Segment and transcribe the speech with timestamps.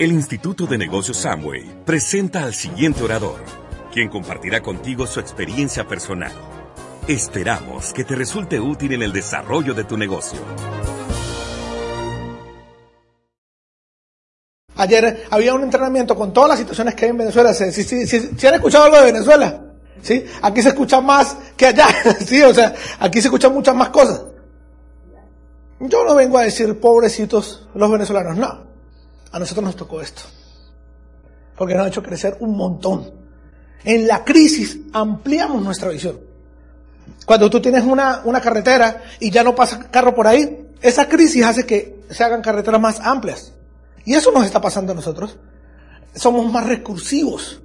[0.00, 3.36] El Instituto de Negocios Samway presenta al siguiente orador,
[3.92, 6.32] quien compartirá contigo su experiencia personal.
[7.06, 10.40] Esperamos que te resulte útil en el desarrollo de tu negocio.
[14.76, 17.52] Ayer había un entrenamiento con todas las situaciones que hay en Venezuela.
[17.52, 19.64] ¿Sí, sí, sí, han escuchado algo de Venezuela?
[20.00, 20.24] ¿Sí?
[20.40, 21.88] Aquí se escucha más que allá.
[22.24, 22.40] ¿Sí?
[22.40, 24.22] O sea, aquí se escuchan muchas más cosas.
[25.78, 28.69] Yo no vengo a decir pobrecitos los venezolanos, no.
[29.32, 30.22] A nosotros nos tocó esto.
[31.56, 33.12] Porque nos ha hecho crecer un montón.
[33.84, 36.20] En la crisis ampliamos nuestra visión.
[37.26, 41.44] Cuando tú tienes una, una carretera y ya no pasa carro por ahí, esa crisis
[41.44, 43.52] hace que se hagan carreteras más amplias.
[44.04, 45.38] Y eso nos está pasando a nosotros.
[46.14, 47.60] Somos más recursivos.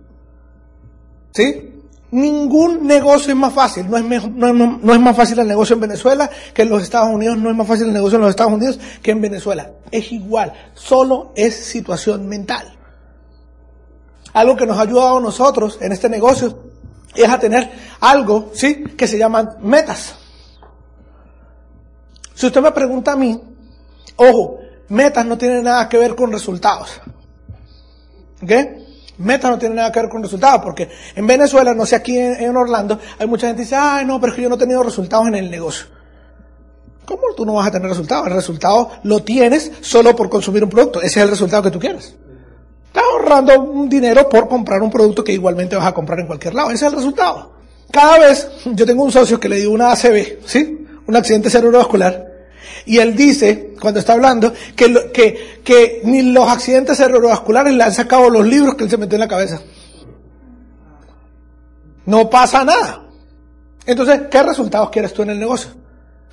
[1.33, 1.74] ¿Sí?
[2.11, 3.89] Ningún negocio es más fácil.
[3.89, 7.37] No es, no, es, más fácil el negocio en Venezuela que en los Estados Unidos.
[7.37, 9.71] No es más fácil el negocio en los Estados Unidos que en Venezuela.
[9.91, 10.53] Es igual.
[10.73, 12.77] Solo es situación mental.
[14.33, 16.59] Algo que nos ha ayudado a nosotros en este negocio
[17.15, 17.71] es a tener
[18.01, 18.83] algo, ¿sí?
[18.97, 20.15] Que se llaman metas.
[22.33, 23.41] Si usted me pregunta a mí,
[24.17, 27.01] ojo, metas no tienen nada que ver con resultados.
[28.43, 28.51] ¿Ok?
[29.17, 32.55] Meta no tiene nada que ver con resultados, porque en Venezuela, no sé, aquí en,
[32.55, 34.83] Orlando, hay mucha gente que dice, ay, no, pero es que yo no he tenido
[34.83, 35.87] resultados en el negocio.
[37.05, 38.27] ¿Cómo tú no vas a tener resultados?
[38.27, 40.99] El resultado lo tienes solo por consumir un producto.
[40.99, 42.15] Ese es el resultado que tú quieres.
[42.87, 46.55] Estás ahorrando un dinero por comprar un producto que igualmente vas a comprar en cualquier
[46.55, 46.69] lado.
[46.71, 47.53] Ese es el resultado.
[47.91, 50.87] Cada vez, yo tengo un socio que le dio una ACV, ¿sí?
[51.05, 52.34] Un accidente cerebrovascular.
[52.85, 57.93] Y él dice, cuando está hablando, que, que, que ni los accidentes cerebrovasculares le han
[57.93, 59.61] sacado los libros que él se metió en la cabeza.
[62.05, 63.05] No pasa nada.
[63.85, 65.71] Entonces, ¿qué resultados quieres tú en el negocio?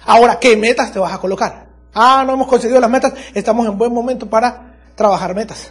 [0.04, 1.66] Ahora, ¿qué metas te vas a colocar?
[1.94, 5.70] Ah, no hemos conseguido las metas, estamos en buen momento para trabajar metas.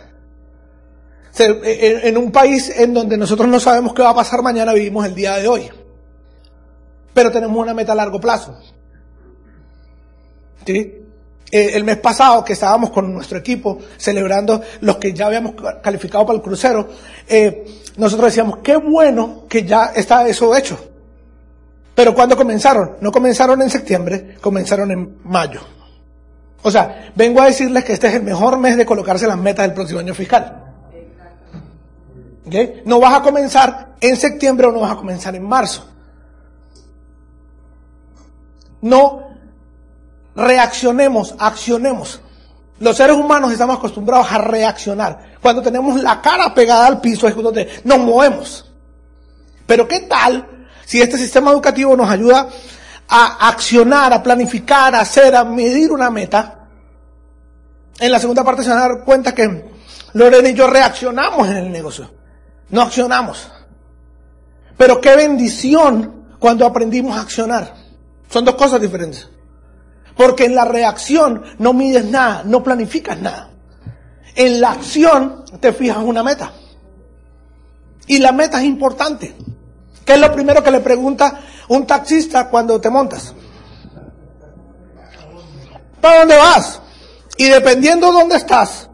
[1.38, 5.16] En un país en donde nosotros no sabemos qué va a pasar mañana, vivimos el
[5.16, 5.70] día de hoy.
[7.14, 8.58] Pero tenemos una meta a largo plazo.
[10.66, 11.02] ¿Sí?
[11.52, 16.26] Eh, el mes pasado que estábamos con nuestro equipo celebrando los que ya habíamos calificado
[16.26, 16.88] para el crucero,
[17.28, 17.66] eh,
[17.98, 20.80] nosotros decíamos, qué bueno que ya está eso hecho.
[21.94, 22.98] Pero ¿cuándo comenzaron?
[23.02, 25.60] No comenzaron en septiembre, comenzaron en mayo.
[26.64, 29.66] O sea, vengo a decirles que este es el mejor mes de colocarse las metas
[29.66, 30.74] del próximo año fiscal.
[32.48, 32.82] ¿Okay?
[32.86, 35.86] No vas a comenzar en septiembre o no vas a comenzar en marzo.
[38.82, 39.31] No
[40.36, 42.22] reaccionemos, accionemos.
[42.80, 45.36] Los seres humanos estamos acostumbrados a reaccionar.
[45.42, 47.36] Cuando tenemos la cara pegada al piso es
[47.84, 48.66] nos movemos.
[49.68, 52.48] Pero ¿qué tal si este sistema educativo nos ayuda
[53.08, 56.68] a accionar, a planificar, a hacer, a medir una meta?
[58.00, 59.72] En la segunda parte se van a dar cuenta que
[60.14, 62.10] Lorena y yo reaccionamos en el negocio.
[62.70, 63.50] No accionamos.
[64.76, 67.76] Pero qué bendición cuando aprendimos a accionar.
[68.30, 69.30] Son dos cosas diferentes.
[70.16, 73.50] Porque en la reacción no mides nada, no planificas nada.
[74.36, 76.52] En la acción te fijas una meta.
[78.08, 79.36] Y la meta es importante.
[80.06, 83.34] ¿Qué es lo primero que le pregunta un taxista cuando te montas?
[86.02, 86.82] ¿Para dónde vas?
[87.38, 88.90] Y dependiendo de dónde estás,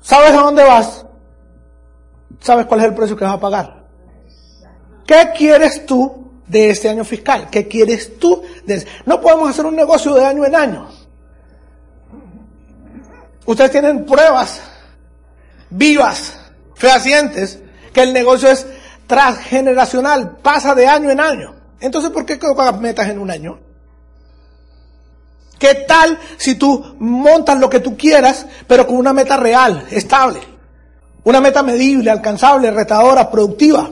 [0.00, 1.06] sabes a dónde vas,
[2.40, 3.86] sabes cuál es el precio que vas a pagar.
[5.06, 7.48] ¿Qué quieres tú de este año fiscal.
[7.48, 8.42] ¿Qué quieres tú?
[9.06, 10.88] No podemos hacer un negocio de año en año.
[13.46, 14.60] Ustedes tienen pruebas
[15.70, 16.34] vivas,
[16.74, 17.60] fehacientes,
[17.92, 18.66] que el negocio es
[19.06, 21.54] transgeneracional, pasa de año en año.
[21.80, 23.58] Entonces, ¿por qué colocas metas en un año?
[25.58, 30.40] ¿Qué tal si tú montas lo que tú quieras, pero con una meta real, estable?
[31.22, 33.90] Una meta medible, alcanzable, retadora, productiva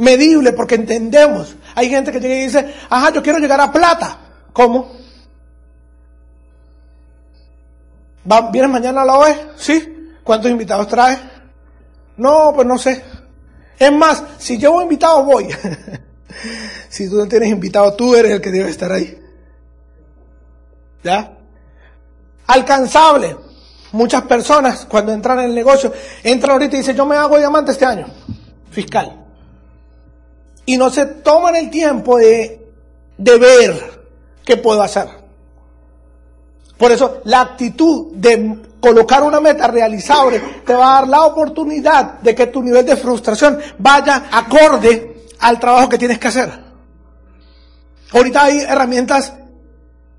[0.00, 1.54] medible porque entendemos.
[1.74, 4.18] Hay gente que llega y dice, ajá, yo quiero llegar a plata.
[4.52, 4.90] ¿Cómo?
[8.52, 9.36] ¿Vienes mañana a la OE?
[9.56, 10.16] ¿Sí?
[10.24, 11.18] ¿Cuántos invitados traes?
[12.16, 13.02] No, pues no sé.
[13.78, 15.48] Es más, si llevo invitado voy.
[16.88, 19.18] si tú no tienes invitado, tú eres el que debe estar ahí.
[21.02, 21.36] ¿Ya?
[22.46, 23.36] Alcanzable.
[23.92, 25.92] Muchas personas cuando entran en el negocio,
[26.22, 28.06] entran ahorita y dicen, yo me hago diamante este año.
[28.70, 29.19] Fiscal
[30.70, 32.64] y no se toman el tiempo de,
[33.18, 34.04] de ver
[34.44, 35.08] qué puedo hacer.
[36.78, 42.20] Por eso la actitud de colocar una meta realizable te va a dar la oportunidad
[42.20, 46.52] de que tu nivel de frustración vaya acorde al trabajo que tienes que hacer.
[48.12, 49.32] Ahorita hay herramientas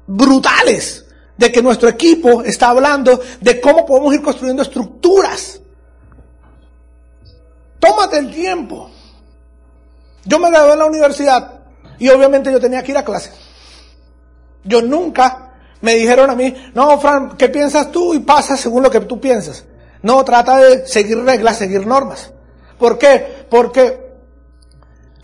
[0.06, 1.06] brutales
[1.38, 5.62] de que nuestro equipo está hablando de cómo podemos ir construyendo estructuras.
[7.80, 8.92] Tómate el tiempo.
[10.26, 11.62] Yo me gradué en la universidad
[12.00, 13.32] y obviamente yo tenía que ir a clase.
[14.64, 15.52] Yo nunca
[15.82, 18.14] me dijeron a mí, no, Fran, ¿qué piensas tú?
[18.14, 19.66] Y pasa según lo que tú piensas.
[20.04, 22.32] No, trata de seguir reglas, seguir normas.
[22.78, 23.46] ¿Por qué?
[23.50, 24.12] Porque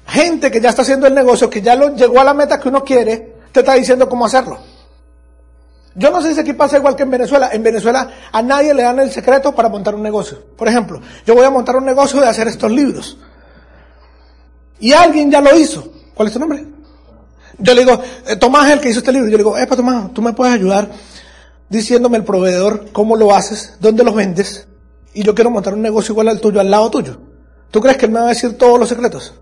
[0.08, 2.70] gente que ya está haciendo el negocio, que ya lo, llegó a la meta que
[2.70, 4.60] uno quiere, te está diciendo cómo hacerlo.
[5.96, 7.50] Yo no sé si aquí pasa igual que en Venezuela.
[7.52, 10.40] En Venezuela a nadie le dan el secreto para montar un negocio.
[10.56, 13.18] Por ejemplo, yo voy a montar un negocio de hacer estos libros.
[14.80, 15.92] Y alguien ya lo hizo.
[16.14, 16.66] ¿Cuál es tu nombre?
[17.60, 19.28] Yo le digo, eh, Tomás es el que hizo este libro.
[19.28, 20.90] Yo le digo, Epa Tomás, tú me puedes ayudar
[21.70, 24.68] diciéndome el proveedor, cómo lo haces, dónde los vendes.
[25.14, 27.20] Y yo quiero montar un negocio igual al tuyo, al lado tuyo.
[27.72, 29.34] ¿Tú crees que él me va a decir todos los secretos?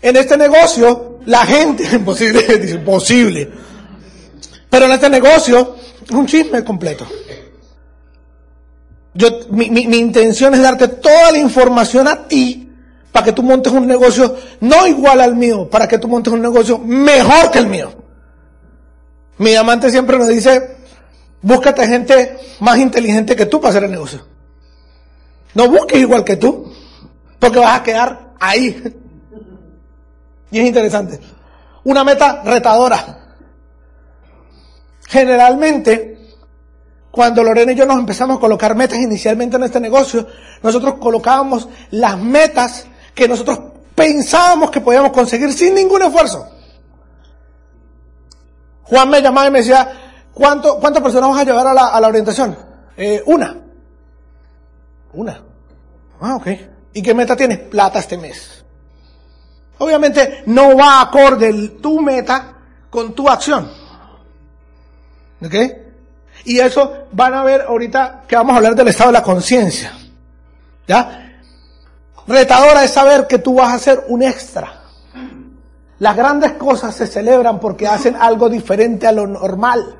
[0.00, 3.50] En este negocio, la gente, imposible, imposible.
[4.70, 5.76] Pero en este negocio
[6.12, 7.06] un chisme completo.
[9.14, 12.65] Yo, mi, mi, mi intención es darte toda la información a ti
[13.16, 16.42] para que tú montes un negocio no igual al mío, para que tú montes un
[16.42, 17.90] negocio mejor que el mío.
[19.38, 20.76] Mi amante siempre nos dice,
[21.40, 24.20] búscate gente más inteligente que tú para hacer el negocio.
[25.54, 26.70] No busques igual que tú,
[27.38, 28.82] porque vas a quedar ahí.
[30.50, 31.18] Y es interesante.
[31.84, 33.34] Una meta retadora.
[35.08, 36.18] Generalmente,
[37.10, 40.26] cuando Lorena y yo nos empezamos a colocar metas inicialmente en este negocio,
[40.62, 42.86] nosotros colocábamos las metas
[43.16, 43.58] que nosotros
[43.94, 46.46] pensábamos que podíamos conseguir sin ningún esfuerzo.
[48.82, 49.90] Juan me llamaba y me decía,
[50.34, 52.56] ¿cuánto, ¿cuántas personas vas a llevar a la, a la orientación?
[52.94, 53.56] Eh, una.
[55.14, 55.42] Una.
[56.20, 56.46] Ah, ok.
[56.92, 57.58] ¿Y qué meta tienes?
[57.58, 58.62] Plata este mes.
[59.78, 62.54] Obviamente no va acorde tu meta
[62.90, 63.70] con tu acción.
[65.42, 65.54] ¿Ok?
[66.44, 69.92] Y eso van a ver ahorita que vamos a hablar del estado de la conciencia.
[70.86, 71.25] ¿Ya?
[72.26, 74.82] Retadora es saber que tú vas a ser un extra.
[75.98, 79.96] Las grandes cosas se celebran porque hacen algo diferente a lo normal.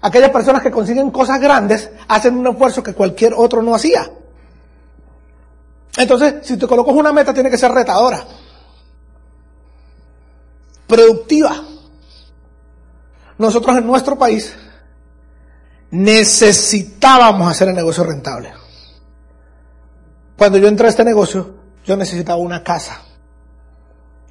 [0.00, 4.08] Aquellas personas que consiguen cosas grandes hacen un esfuerzo que cualquier otro no hacía.
[5.96, 8.24] Entonces, si te colocas una meta, tiene que ser retadora,
[10.86, 11.64] productiva.
[13.38, 14.54] Nosotros en nuestro país
[15.90, 18.57] necesitábamos hacer el negocio rentable.
[20.38, 23.02] Cuando yo entré a este negocio, yo necesitaba una casa.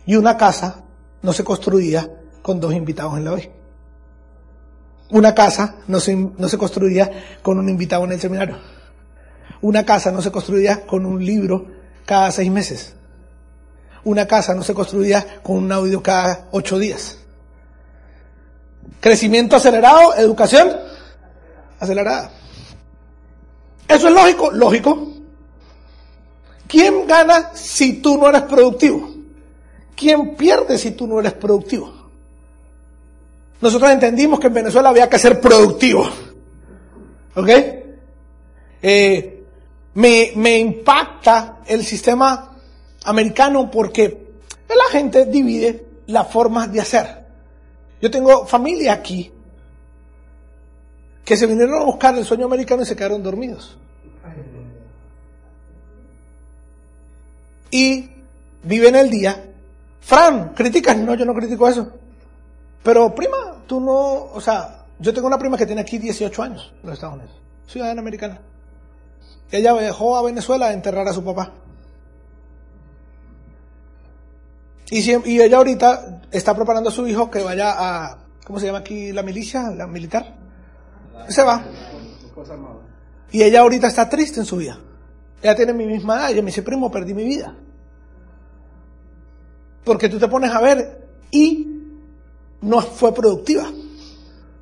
[0.05, 0.83] Y una casa
[1.21, 2.09] no se construía
[2.41, 3.51] con dos invitados en la hoy.
[5.09, 8.57] Una casa no se, no se construía con un invitado en el seminario.
[9.59, 11.67] Una casa no se construía con un libro
[12.05, 12.93] cada seis meses.
[14.05, 17.17] Una casa no se construía con un audio cada ocho días.
[19.01, 20.71] Crecimiento acelerado, educación
[21.81, 22.31] acelerada.
[23.89, 24.51] ¿Eso es lógico?
[24.51, 25.16] Lógico.
[26.67, 29.09] ¿Quién gana si tú no eres productivo?
[29.95, 31.93] ¿Quién pierde si tú no eres productivo?
[33.61, 36.07] Nosotros entendimos que en Venezuela había que ser productivo.
[37.35, 37.49] ¿Ok?
[38.81, 39.43] Eh,
[39.95, 42.55] me, me impacta el sistema
[43.05, 44.27] americano porque
[44.69, 47.25] la gente divide las formas de hacer.
[48.01, 49.31] Yo tengo familia aquí
[51.25, 53.77] que se vinieron a buscar el sueño americano y se quedaron dormidos.
[57.71, 58.09] Y
[58.63, 59.43] viven el día.
[60.01, 60.97] Fran, ¿criticas?
[60.97, 61.91] No, yo no critico eso.
[62.83, 66.73] Pero prima, tú no, o sea, yo tengo una prima que tiene aquí 18 años
[66.81, 67.33] en los Estados Unidos,
[67.67, 68.39] ciudadana americana.
[69.51, 71.51] Ella dejó a Venezuela a enterrar a su papá.
[74.89, 78.79] Y, y ella ahorita está preparando a su hijo que vaya a, ¿cómo se llama
[78.79, 79.69] aquí la milicia?
[79.71, 80.33] La militar.
[81.27, 81.65] Se va.
[83.31, 84.79] Y ella ahorita está triste en su vida.
[85.41, 86.31] Ella tiene mi misma edad.
[86.31, 87.55] Ella me dice, primo, perdí mi vida.
[89.83, 91.67] Porque tú te pones a ver y
[92.61, 93.71] no fue productiva.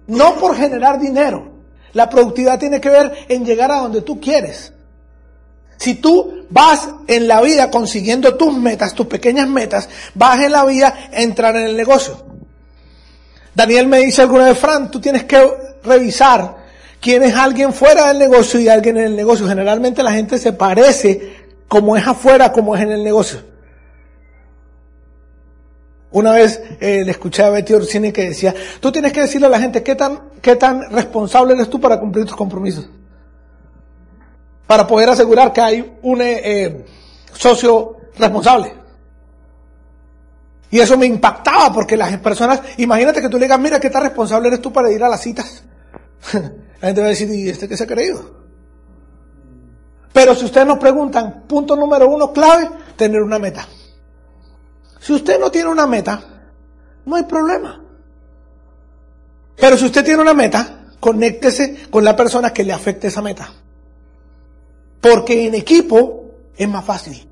[0.08, 1.52] No por generar dinero.
[1.94, 4.74] La productividad tiene que ver en llegar a donde tú quieres.
[5.78, 10.66] Si tú vas en la vida consiguiendo tus metas, tus pequeñas metas, vas en la
[10.66, 12.24] vida a entrar en el negocio.
[13.54, 15.42] Daniel me dice alguna vez, Fran, tú tienes que
[15.84, 16.65] revisar
[17.06, 19.48] quién es alguien fuera del negocio y alguien en el negocio.
[19.48, 21.36] Generalmente la gente se parece
[21.68, 23.42] como es afuera, como es en el negocio.
[26.10, 29.52] Una vez eh, le escuché a Betty Orsini que decía, tú tienes que decirle a
[29.52, 32.90] la gente qué tan, qué tan responsable eres tú para cumplir tus compromisos
[34.66, 36.86] para poder asegurar que hay un eh, eh,
[37.34, 38.74] socio responsable.
[40.72, 44.02] Y eso me impactaba porque las personas, imagínate que tú le digas, mira, ¿qué tan
[44.02, 45.64] responsable eres tú para ir a las citas?
[46.86, 48.30] La gente va a decir, ¿y este qué se ha creído?
[50.14, 53.68] Pero si ustedes nos preguntan, punto número uno clave, tener una meta.
[55.00, 56.24] Si usted no tiene una meta,
[57.04, 57.84] no hay problema.
[59.56, 63.52] Pero si usted tiene una meta, conéctese con la persona que le afecte esa meta.
[65.02, 66.26] Porque en equipo
[66.56, 67.28] es más fácil.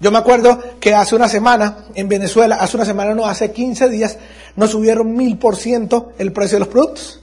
[0.00, 3.88] Yo me acuerdo que hace una semana en Venezuela, hace una semana no, hace 15
[3.90, 4.18] días,
[4.56, 7.20] nos subieron mil por ciento el precio de los productos.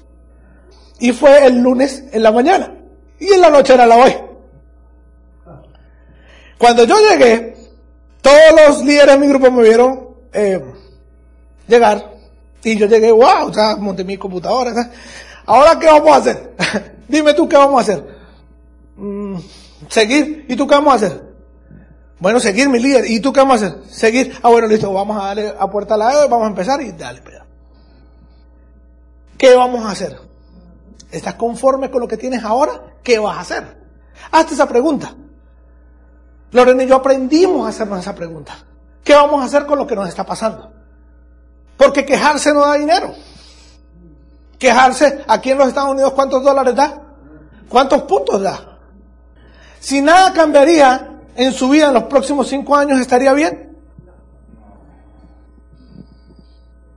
[1.00, 2.74] Y fue el lunes en la mañana.
[3.20, 4.16] Y en la noche era la hoy.
[6.58, 7.56] Cuando yo llegué,
[8.22, 10.63] todos los líderes de mi grupo me vieron eh,
[11.68, 12.13] llegar.
[12.63, 14.74] Y yo llegué, wow, sea, monté mi computadora.
[15.46, 16.56] Ahora, ¿qué vamos a hacer?
[17.08, 18.04] Dime tú, ¿qué vamos a hacer?
[18.98, 19.38] Mm,
[19.88, 20.46] seguir.
[20.50, 21.24] ¿Y tú qué vamos a hacer?
[22.20, 23.10] Bueno, seguir mi líder.
[23.10, 23.80] ¿Y tú qué vamos a hacer?
[23.89, 24.38] Seguir.
[24.42, 27.22] Ah, bueno, listo, vamos a darle a puerta a la vamos a empezar y dale,
[27.22, 27.46] pega.
[29.38, 30.18] ¿Qué vamos a hacer?
[31.11, 32.81] ¿Estás conforme con lo que tienes ahora?
[33.03, 33.77] ¿Qué vas a hacer?
[34.31, 35.13] Hazte esa pregunta.
[36.51, 38.57] Lorena y yo aprendimos a hacernos esa pregunta.
[39.03, 40.71] ¿Qué vamos a hacer con lo que nos está pasando?
[41.77, 43.13] Porque quejarse no da dinero.
[44.59, 47.01] Quejarse aquí en los Estados Unidos, ¿cuántos dólares da?
[47.69, 48.79] ¿Cuántos puntos da?
[49.79, 53.77] Si nada cambiaría en su vida en los próximos cinco años, ¿estaría bien?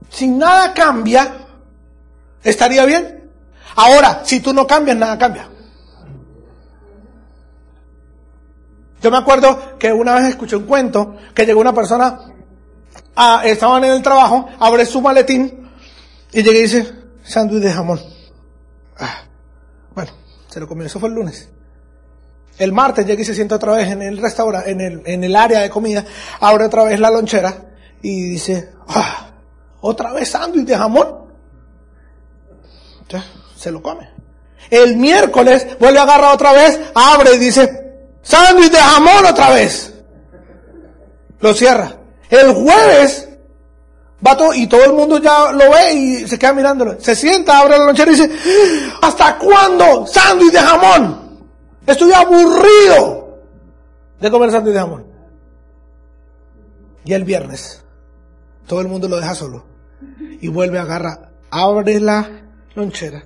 [0.09, 1.47] Si nada cambia,
[2.43, 3.20] ¿estaría bien?
[3.75, 5.47] Ahora, si tú no cambias, nada cambia.
[9.01, 12.19] Yo me acuerdo que una vez escuché un cuento que llegó una persona,
[13.15, 15.69] a, estaban en el trabajo, abre su maletín
[16.31, 16.91] y llega y dice,
[17.23, 17.99] sándwich de jamón.
[18.99, 19.23] Ah,
[19.95, 20.11] bueno,
[20.47, 21.49] se lo comió, eso fue el lunes.
[22.59, 25.35] El martes llega y se sienta otra vez en el restaurante, en el, en el
[25.35, 26.05] área de comida,
[26.39, 27.71] abre otra vez la lonchera
[28.03, 29.31] y dice, ah,
[29.81, 31.21] otra vez sándwich de jamón
[33.61, 34.09] se lo come.
[34.69, 39.93] El miércoles vuelve a agarrar otra vez, abre y dice, sándwich de jamón otra vez.
[41.39, 41.95] Lo cierra.
[42.29, 43.29] El jueves
[44.25, 46.99] va todo, y todo el mundo ya lo ve y se queda mirándolo.
[46.99, 48.31] Se sienta, abre la lonchera y dice,
[49.01, 50.07] ¿hasta cuándo?
[50.07, 51.39] Sándwich de jamón.
[51.85, 53.41] Estoy aburrido
[54.19, 55.05] de comer sándwich de jamón.
[57.03, 57.83] Y el viernes,
[58.65, 59.65] todo el mundo lo deja solo.
[60.39, 62.27] Y vuelve a agarrar, abre la
[62.73, 63.23] lonchera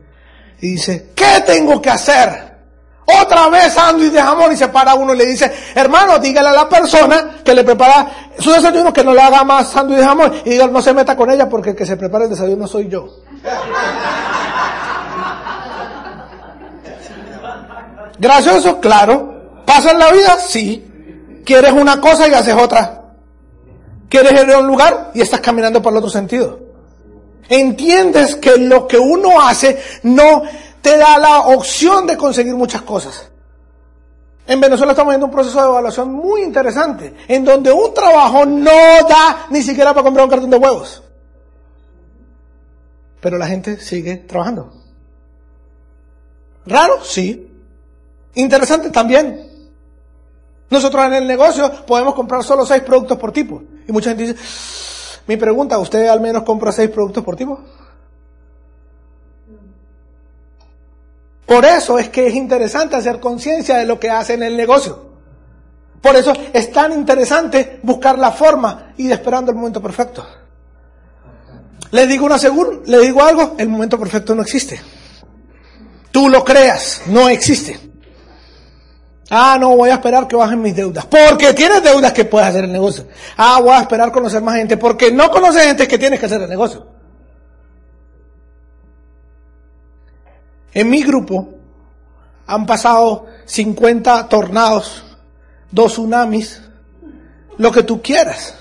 [0.71, 2.45] dice, ¿qué tengo que hacer?
[3.05, 6.53] Otra vez sándwich de jamón y se para uno y le dice, hermano, dígale a
[6.53, 8.07] la persona que le prepara
[8.39, 11.15] su desayuno que no le haga más sándwich de jamón y diga, no se meta
[11.15, 13.07] con ella porque el que se prepara el desayuno soy yo.
[18.17, 19.61] Gracioso, claro.
[19.65, 20.37] ¿Pasa en la vida?
[20.39, 21.41] Sí.
[21.45, 23.03] ¿Quieres una cosa y haces otra?
[24.09, 26.64] ¿Quieres ir a un lugar y estás caminando por el otro sentido?
[27.49, 30.43] Entiendes que lo que uno hace no
[30.81, 33.29] te da la opción de conseguir muchas cosas.
[34.47, 38.71] En Venezuela estamos viendo un proceso de evaluación muy interesante, en donde un trabajo no
[39.07, 41.01] da ni siquiera para comprar un cartón de huevos.
[43.19, 44.71] Pero la gente sigue trabajando.
[46.67, 47.03] ¿Raro?
[47.03, 47.51] Sí.
[48.35, 49.49] Interesante también.
[50.69, 53.63] Nosotros en el negocio podemos comprar solo seis productos por tipo.
[53.87, 54.39] Y mucha gente dice,
[55.27, 57.59] mi pregunta, ¿usted al menos compra seis productos por tipo?
[61.45, 65.05] Por eso es que es interesante hacer conciencia de lo que hace en el negocio.
[66.01, 70.25] Por eso es tan interesante buscar la forma y esperando el momento perfecto.
[71.91, 74.79] Le digo una seguro, le digo algo, el momento perfecto no existe.
[76.11, 77.79] Tú lo creas, no existe.
[79.29, 81.05] Ah, no, voy a esperar que bajen mis deudas.
[81.05, 83.07] Porque tienes deudas que puedes hacer el negocio.
[83.37, 84.77] Ah, voy a esperar conocer más gente.
[84.77, 86.85] Porque no conoces gente que tienes que hacer el negocio.
[90.73, 91.49] En mi grupo
[92.45, 95.03] han pasado 50 tornados,
[95.71, 96.61] dos tsunamis,
[97.57, 98.55] lo que tú quieras.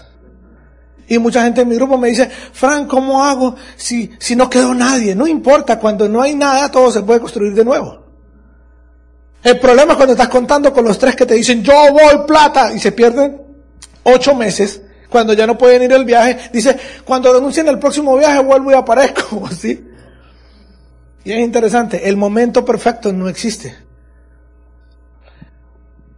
[1.06, 4.72] Y mucha gente en mi grupo me dice, Frank, ¿cómo hago si, si no quedó
[4.72, 5.14] nadie?
[5.14, 8.03] No importa, cuando no hay nada todo se puede construir de nuevo.
[9.44, 12.72] El problema es cuando estás contando con los tres que te dicen, yo voy plata,
[12.72, 13.42] y se pierden
[14.02, 18.42] ocho meses, cuando ya no pueden ir el viaje, dice, cuando denuncien el próximo viaje
[18.42, 19.86] vuelvo y aparezco, así.
[21.24, 23.76] Y es interesante, el momento perfecto no existe.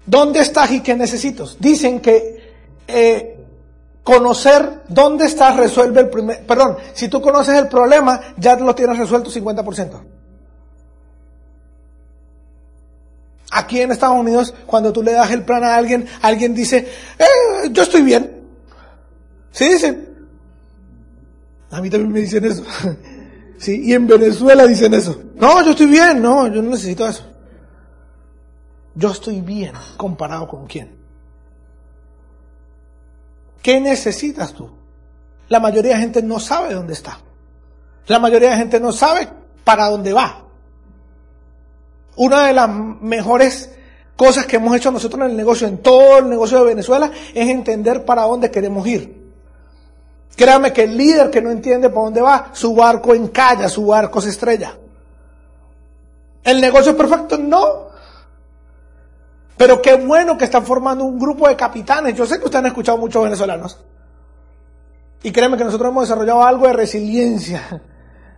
[0.06, 1.48] ¿Dónde estás y qué necesito?
[1.58, 2.54] Dicen que
[2.86, 3.44] eh,
[4.04, 8.98] conocer dónde estás resuelve el primer, perdón, si tú conoces el problema, ya lo tienes
[8.98, 10.15] resuelto 50%.
[13.50, 16.88] Aquí en Estados Unidos, cuando tú le das el plan a alguien, alguien dice,
[17.18, 18.42] eh, yo estoy bien.
[19.52, 20.08] Sí, dicen.
[21.70, 22.64] A mí también me dicen eso.
[23.58, 25.18] Sí, y en Venezuela dicen eso.
[25.36, 27.24] No, yo estoy bien, no, yo no necesito eso.
[28.94, 30.94] Yo estoy bien comparado con quién.
[33.62, 34.70] ¿Qué necesitas tú?
[35.48, 37.18] La mayoría de gente no sabe dónde está.
[38.06, 39.28] La mayoría de gente no sabe
[39.64, 40.45] para dónde va.
[42.16, 43.70] Una de las mejores
[44.16, 47.48] cosas que hemos hecho nosotros en el negocio, en todo el negocio de Venezuela, es
[47.48, 49.26] entender para dónde queremos ir.
[50.34, 54.20] Créame que el líder que no entiende para dónde va, su barco encalla, su barco
[54.20, 54.76] se estrella.
[56.44, 57.38] ¿El negocio es perfecto?
[57.38, 57.86] No.
[59.56, 62.14] Pero qué bueno que están formando un grupo de capitanes.
[62.14, 63.78] Yo sé que ustedes han escuchado muchos venezolanos.
[65.22, 67.82] Y créeme que nosotros hemos desarrollado algo de resiliencia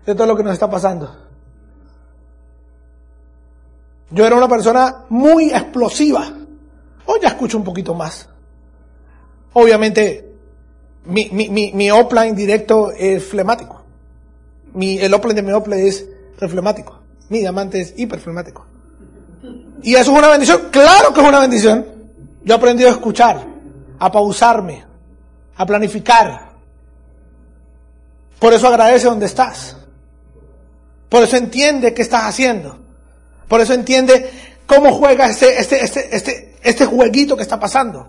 [0.06, 1.27] de todo lo que nos está pasando.
[4.10, 6.32] Yo era una persona muy explosiva.
[7.04, 8.28] Hoy ya escucho un poquito más.
[9.52, 10.28] Obviamente,
[11.04, 11.90] mi, mi, mi, mi
[12.34, 13.82] directo es flemático.
[14.74, 16.06] Mi, el offline de mi offline es
[16.38, 16.98] reflemático.
[17.28, 18.66] Mi diamante es hiperflemático.
[19.82, 20.68] Y eso es una bendición.
[20.70, 21.86] Claro que es una bendición.
[22.44, 23.46] Yo he aprendido a escuchar,
[23.98, 24.84] a pausarme,
[25.56, 26.48] a planificar.
[28.38, 29.76] Por eso agradece donde estás.
[31.08, 32.78] Por eso entiende qué estás haciendo.
[33.48, 34.30] Por eso entiende
[34.66, 38.08] cómo juega este, este, este, este, este jueguito que está pasando.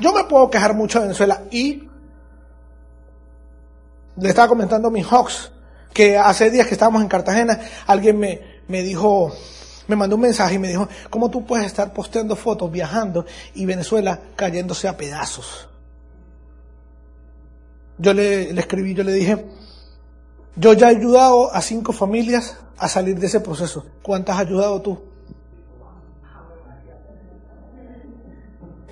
[0.00, 1.88] Yo me puedo quejar mucho de Venezuela y
[4.16, 5.52] le estaba comentando a mis Hawks
[5.92, 9.32] que hace días que estábamos en Cartagena, alguien me, me dijo,
[9.88, 13.66] me mandó un mensaje y me dijo, ¿cómo tú puedes estar posteando fotos viajando y
[13.66, 15.68] Venezuela cayéndose a pedazos?
[17.98, 19.44] Yo le, le escribí, yo le dije,
[20.56, 23.84] yo ya he ayudado a cinco familias a salir de ese proceso.
[24.02, 24.98] ¿Cuántas has ayudado tú?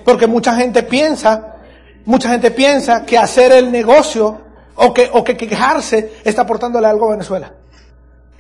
[0.05, 1.57] Porque mucha gente piensa,
[2.05, 4.43] mucha gente piensa que hacer el negocio
[4.77, 7.53] o que, o que quejarse está aportándole algo a Venezuela.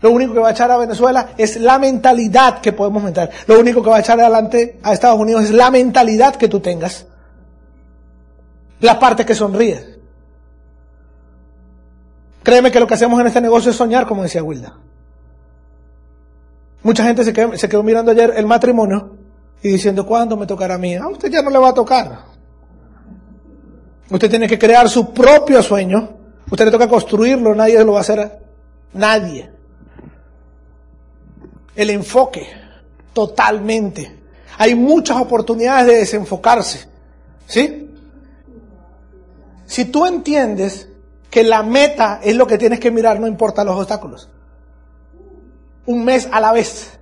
[0.00, 3.30] Lo único que va a echar a Venezuela es la mentalidad que podemos meter.
[3.46, 6.60] Lo único que va a echar adelante a Estados Unidos es la mentalidad que tú
[6.60, 7.06] tengas.
[8.80, 9.98] La parte que sonríes.
[12.42, 14.76] Créeme que lo que hacemos en este negocio es soñar, como decía Wilda.
[16.82, 19.16] Mucha gente se quedó, mirando ayer el matrimonio
[19.62, 20.94] y diciendo, ¿cuándo me tocará a mí?
[20.94, 22.24] A usted ya no le va a tocar.
[24.10, 26.16] Usted tiene que crear su propio sueño.
[26.50, 28.38] Usted le toca construirlo, nadie lo va a hacer.
[28.94, 29.50] Nadie.
[31.74, 32.46] El enfoque,
[33.12, 34.20] totalmente.
[34.56, 36.88] Hay muchas oportunidades de desenfocarse.
[37.46, 37.90] ¿Sí?
[39.66, 40.88] Si tú entiendes
[41.28, 44.28] que la meta es lo que tienes que mirar, no importa los obstáculos
[45.88, 46.98] un mes a la vez,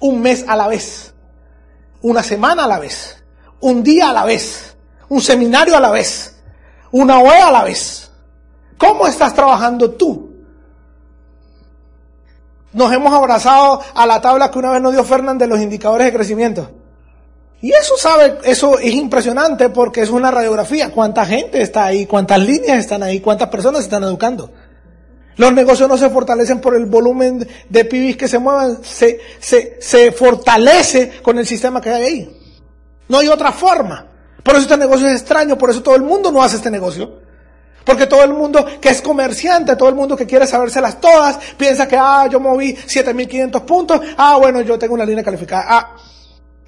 [0.00, 1.12] un mes a la vez,
[2.00, 3.22] una semana a la vez,
[3.60, 4.74] un día a la vez,
[5.10, 6.34] un seminario a la vez,
[6.90, 8.10] una OE a la vez.
[8.78, 10.30] ¿Cómo estás trabajando tú?
[12.72, 16.06] Nos hemos abrazado a la tabla que una vez nos dio Fernán de los indicadores
[16.06, 16.70] de crecimiento.
[17.60, 20.92] Y eso sabe, eso es impresionante porque es una radiografía.
[20.92, 22.06] ¿Cuánta gente está ahí?
[22.06, 23.20] ¿Cuántas líneas están ahí?
[23.20, 24.50] ¿Cuántas personas están educando?
[25.38, 29.78] Los negocios no se fortalecen por el volumen de pibis que se muevan, se, se,
[29.80, 32.40] se fortalece con el sistema que hay ahí.
[33.08, 34.04] No hay otra forma.
[34.42, 37.20] Por eso este negocio es extraño, por eso todo el mundo no hace este negocio.
[37.84, 41.86] Porque todo el mundo que es comerciante, todo el mundo que quiere sabérselas todas, piensa
[41.86, 45.64] que, ah, yo moví 7500 puntos, ah, bueno, yo tengo una línea calificada.
[45.68, 45.96] Ah,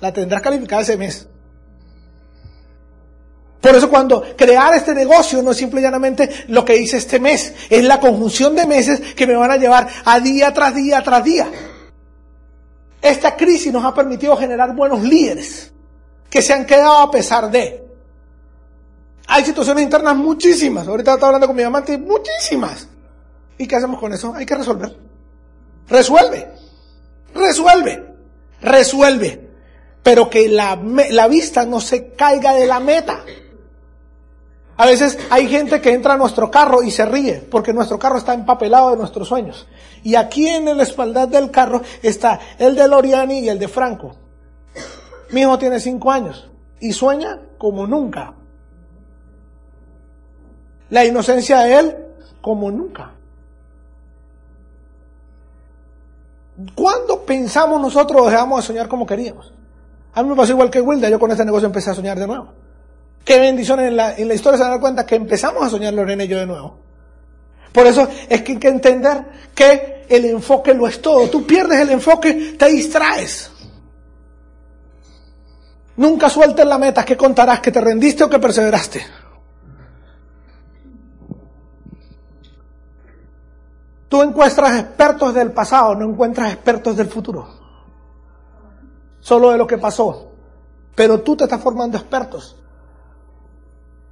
[0.01, 1.29] la tendrás calificada ese mes.
[3.61, 7.21] Por eso cuando crear este negocio no es simple y llanamente lo que hice este
[7.21, 11.03] mes, es la conjunción de meses que me van a llevar a día tras día
[11.03, 11.51] tras día.
[13.03, 15.73] Esta crisis nos ha permitido generar buenos líderes
[16.29, 17.85] que se han quedado a pesar de.
[19.27, 20.89] Hay situaciones internas muchísimas.
[20.89, 22.89] Ahorita estaba hablando con mi amante, muchísimas.
[23.59, 24.35] ¿Y qué hacemos con eso?
[24.35, 24.97] Hay que resolver.
[25.89, 26.49] Resuelve.
[27.35, 28.07] Resuelve.
[28.63, 29.51] Resuelve.
[30.03, 30.79] Pero que la,
[31.11, 33.23] la vista no se caiga de la meta.
[34.81, 38.17] A veces hay gente que entra a nuestro carro y se ríe porque nuestro carro
[38.17, 39.69] está empapelado de nuestros sueños.
[40.03, 44.17] Y aquí en la espaldar del carro está el de Loriani y el de Franco.
[45.33, 46.49] Mi hijo tiene cinco años
[46.81, 48.33] y sueña como nunca.
[50.89, 51.97] La inocencia de él
[52.41, 53.11] como nunca.
[56.75, 59.53] ¿Cuándo pensamos nosotros dejamos de soñar como queríamos?
[60.15, 62.27] A mí me pasó igual que Wilda, yo con este negocio empecé a soñar de
[62.27, 62.60] nuevo.
[63.25, 66.47] Qué bendiciones en la, historia se dan cuenta que empezamos a soñar Lorena y de
[66.47, 66.79] nuevo.
[67.73, 71.29] Por eso es que hay que entender que el enfoque lo es todo.
[71.29, 73.51] Tú pierdes el enfoque, te distraes.
[75.97, 77.61] Nunca sueltes la meta, que contarás?
[77.61, 79.07] ¿Que te rendiste o que perseveraste?
[84.09, 87.47] Tú encuentras expertos del pasado, no encuentras expertos del futuro.
[89.21, 90.33] Solo de lo que pasó.
[90.97, 92.60] Pero tú te estás formando expertos.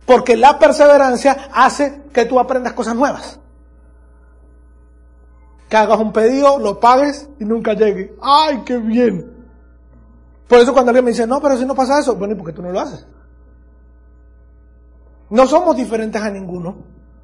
[0.09, 3.39] Porque la perseverancia hace que tú aprendas cosas nuevas.
[5.69, 8.17] Que hagas un pedido, lo pagues y nunca llegue.
[8.23, 9.31] ¡Ay, qué bien!
[10.49, 12.47] Por eso cuando alguien me dice, no, pero si no pasa eso, bueno, ¿y por
[12.47, 13.07] qué tú no lo haces?
[15.29, 16.79] No somos diferentes a ninguno.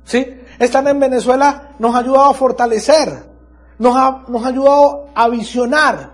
[0.05, 0.43] ¿Sí?
[0.59, 3.31] Estar en Venezuela nos ha ayudado a fortalecer,
[3.79, 6.14] nos ha, nos ha ayudado a visionar.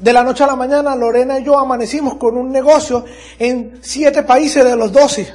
[0.00, 3.04] De la noche a la mañana, Lorena y yo amanecimos con un negocio
[3.38, 5.32] en siete países de los doce.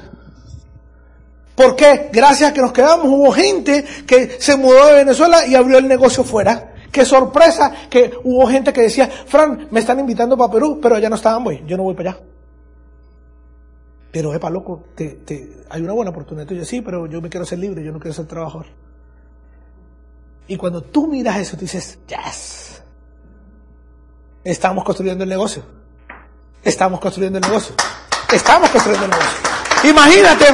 [1.56, 2.10] ¿Por qué?
[2.12, 5.88] Gracias a que nos quedamos, hubo gente que se mudó de Venezuela y abrió el
[5.88, 6.74] negocio fuera.
[6.92, 11.10] Qué sorpresa que hubo gente que decía, Fran, me están invitando para Perú, pero allá
[11.10, 12.22] no estaban, voy, yo no voy para allá.
[14.12, 14.86] Pero, epa, loco,
[15.70, 16.48] hay una buena oportunidad.
[16.48, 18.66] Yo, sí, pero yo me quiero ser libre, yo no quiero ser trabajador.
[20.48, 22.65] Y cuando tú miras eso, tú dices, yes.
[24.46, 25.64] Estamos construyendo el negocio.
[26.64, 27.74] Estamos construyendo el negocio.
[28.32, 29.40] Estamos construyendo el negocio.
[29.90, 30.46] Imagínate,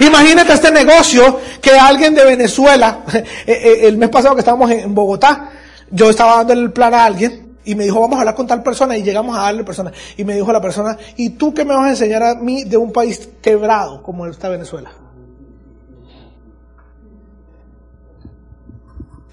[0.00, 4.92] imagínate este negocio que alguien de Venezuela, eh, eh, el mes pasado que estábamos en
[4.92, 5.50] Bogotá,
[5.92, 8.64] yo estaba dando el plan a alguien y me dijo, vamos a hablar con tal
[8.64, 9.92] persona y llegamos a darle persona.
[10.16, 12.76] Y me dijo la persona, ¿y tú qué me vas a enseñar a mí de
[12.76, 14.90] un país quebrado como está Venezuela?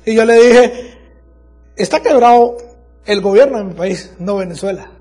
[0.05, 0.97] Y yo le dije,
[1.75, 2.68] está quebrado
[3.05, 4.91] el gobierno de mi país, no Venezuela.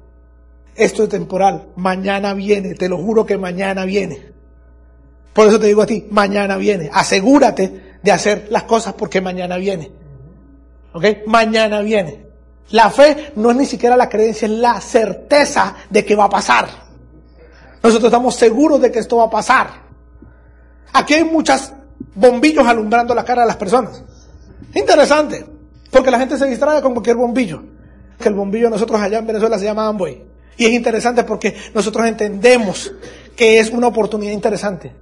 [0.74, 4.32] Esto es temporal, mañana viene, te lo juro que mañana viene.
[5.32, 6.90] Por eso te digo a ti, mañana viene.
[6.92, 9.90] Asegúrate de hacer las cosas porque mañana viene.
[10.92, 11.04] ¿Ok?
[11.26, 12.26] Mañana viene.
[12.70, 16.30] La fe no es ni siquiera la creencia, es la certeza de que va a
[16.30, 16.68] pasar.
[17.82, 19.68] Nosotros estamos seguros de que esto va a pasar.
[20.92, 21.72] Aquí hay muchos
[22.14, 24.02] bombillos alumbrando la cara de las personas.
[24.74, 25.46] Interesante,
[25.90, 27.62] porque la gente se distrae con cualquier bombillo.
[28.18, 30.22] Que el bombillo nosotros allá en Venezuela se llama Amboy.
[30.57, 32.92] Y es interesante porque nosotros entendemos
[33.37, 34.92] que es una oportunidad interesante.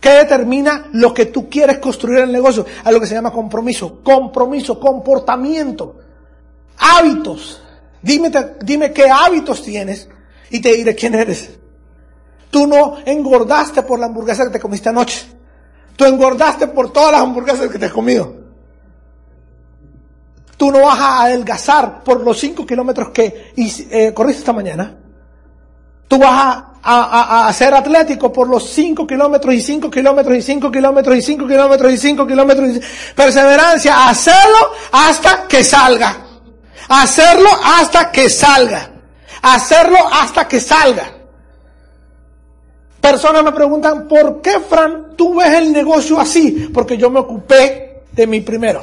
[0.00, 2.66] ¿Qué determina lo que tú quieres construir en el negocio?
[2.82, 4.02] A lo que se llama compromiso.
[4.02, 5.96] Compromiso, comportamiento,
[6.76, 7.62] hábitos.
[8.02, 8.32] Dime,
[8.64, 10.08] dime qué hábitos tienes
[10.50, 11.50] y te diré quién eres.
[12.50, 15.24] Tú no engordaste por la hamburguesa que te comiste anoche.
[15.94, 18.41] Tú engordaste por todas las hamburguesas que te has comido.
[20.56, 24.96] Tú no vas a adelgazar por los cinco kilómetros que eh, corriste esta mañana.
[26.08, 30.42] Tú vas a a, a, ser atlético por los 5 kilómetros y 5 kilómetros y
[30.42, 32.70] 5 kilómetros y 5 kilómetros y 5 kilómetros.
[32.70, 32.80] Y...
[33.14, 36.16] Perseverancia, hacerlo hasta que salga.
[36.88, 38.90] Hacerlo hasta que salga.
[39.42, 41.10] Hacerlo hasta que salga.
[43.00, 46.70] Personas me preguntan, ¿por qué, Fran, tú ves el negocio así?
[46.72, 48.82] Porque yo me ocupé de mi primero.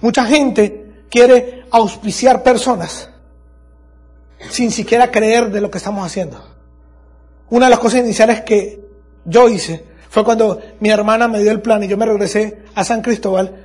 [0.00, 3.10] Mucha gente quiere auspiciar personas
[4.50, 6.42] sin siquiera creer de lo que estamos haciendo.
[7.48, 8.84] Una de las cosas iniciales que
[9.24, 12.84] yo hice fue cuando mi hermana me dio el plan y yo me regresé a
[12.84, 13.64] San Cristóbal.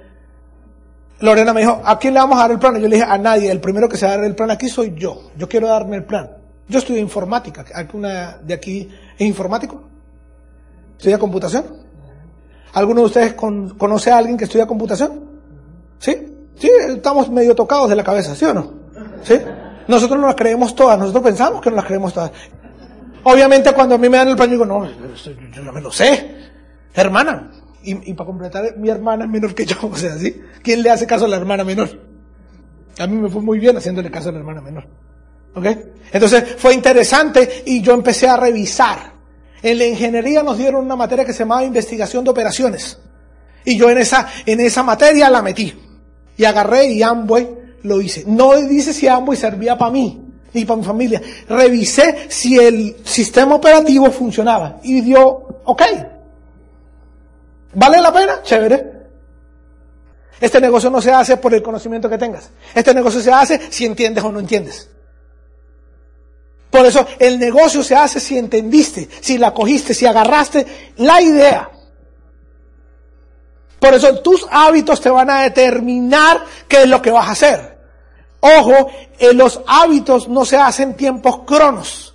[1.20, 2.78] Lorena me dijo, ¿a quién le vamos a dar el plan?
[2.78, 3.52] Y yo le dije, a nadie.
[3.52, 5.32] El primero que se va a dar el plan aquí soy yo.
[5.38, 6.32] Yo quiero darme el plan.
[6.68, 7.66] Yo estudio informática.
[7.74, 9.84] ¿Alguna de aquí es informático?
[10.98, 11.66] ¿Estudia computación?
[12.74, 15.31] ¿Alguno de ustedes conoce a alguien que estudia computación?
[16.02, 16.18] ¿Sí?
[16.58, 18.74] Sí, estamos medio tocados de la cabeza, ¿sí o no?
[19.24, 19.36] ¿Sí?
[19.88, 22.32] Nosotros no las creemos todas, nosotros pensamos que no las creemos todas.
[23.24, 25.92] Obviamente cuando a mí me dan el plan, yo digo, no, yo no me lo
[25.92, 26.36] sé.
[26.94, 27.52] Hermana.
[27.84, 30.40] Y, para completar, mi hermana es menor que yo, o sea, ¿sí?
[30.62, 31.90] ¿Quién le hace caso a la hermana menor?
[33.00, 34.88] A mí me fue muy bien haciéndole caso a la hermana menor.
[35.56, 35.66] ¿Ok?
[36.12, 39.14] Entonces fue interesante y yo empecé a revisar.
[39.62, 43.00] En la ingeniería nos dieron una materia que se llamaba investigación de operaciones.
[43.66, 45.91] Y yo en esa, en esa materia la metí.
[46.42, 47.48] Y agarré y Amway
[47.84, 48.24] lo hice.
[48.26, 50.20] No dice si y servía para mí
[50.54, 51.22] ni para mi familia.
[51.48, 55.22] Revisé si el sistema operativo funcionaba y dio,
[55.66, 55.84] ok.
[57.76, 58.42] ¿Vale la pena?
[58.42, 58.92] Chévere.
[60.40, 62.50] Este negocio no se hace por el conocimiento que tengas.
[62.74, 64.90] Este negocio se hace si entiendes o no entiendes.
[66.72, 70.66] Por eso el negocio se hace si entendiste, si la cogiste, si agarraste
[70.98, 71.70] la idea.
[73.82, 77.80] Por eso tus hábitos te van a determinar qué es lo que vas a hacer.
[78.40, 82.14] Ojo, en los hábitos no se hacen tiempos cronos.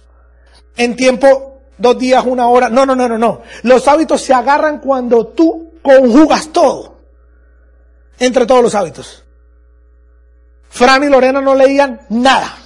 [0.76, 2.68] En tiempo, dos días, una hora.
[2.68, 3.42] No, no, no, no, no.
[3.64, 6.98] Los hábitos se agarran cuando tú conjugas todo.
[8.20, 9.24] Entre todos los hábitos.
[10.68, 12.58] Fran y Lorena no leían nada.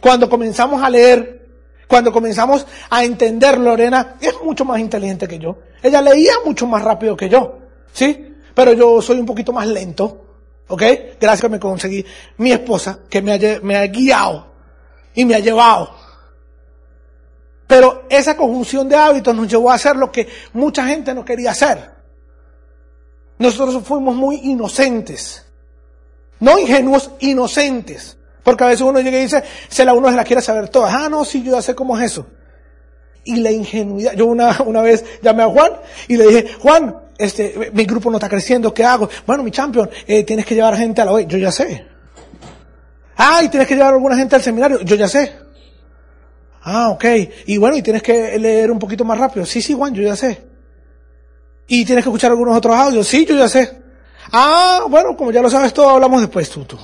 [0.00, 1.43] Cuando comenzamos a leer
[1.86, 5.58] Cuando comenzamos a entender, Lorena es mucho más inteligente que yo.
[5.82, 7.58] Ella leía mucho más rápido que yo.
[7.92, 8.36] ¿Sí?
[8.54, 10.20] Pero yo soy un poquito más lento.
[10.68, 10.82] ¿Ok?
[11.20, 12.04] Gracias que me conseguí
[12.38, 14.46] mi esposa, que me ha, me ha guiado
[15.14, 15.94] y me ha llevado.
[17.66, 21.50] Pero esa conjunción de hábitos nos llevó a hacer lo que mucha gente no quería
[21.50, 21.92] hacer.
[23.38, 25.44] Nosotros fuimos muy inocentes.
[26.40, 28.16] No ingenuos, inocentes.
[28.44, 30.92] Porque a veces uno llega y dice, se la uno se la quiere saber todas.
[30.94, 32.26] Ah, no, sí, yo ya sé cómo es eso.
[33.24, 34.12] Y la ingenuidad.
[34.12, 35.72] Yo una, una vez llamé a Juan
[36.06, 39.08] y le dije, Juan, este, mi grupo no está creciendo, ¿qué hago?
[39.26, 41.26] Bueno, mi champion, eh, tienes que llevar gente a la OE.
[41.26, 41.86] Yo ya sé.
[43.16, 44.80] Ah, y tienes que llevar a alguna gente al seminario.
[44.82, 45.32] Yo ya sé.
[46.62, 47.04] Ah, ok.
[47.46, 49.46] Y bueno, y tienes que leer un poquito más rápido.
[49.46, 50.44] Sí, sí, Juan, yo ya sé.
[51.66, 53.06] Y tienes que escuchar algunos otros audios.
[53.06, 53.80] Sí, yo ya sé.
[54.32, 56.78] Ah, bueno, como ya lo sabes todo, hablamos después, tú, tú.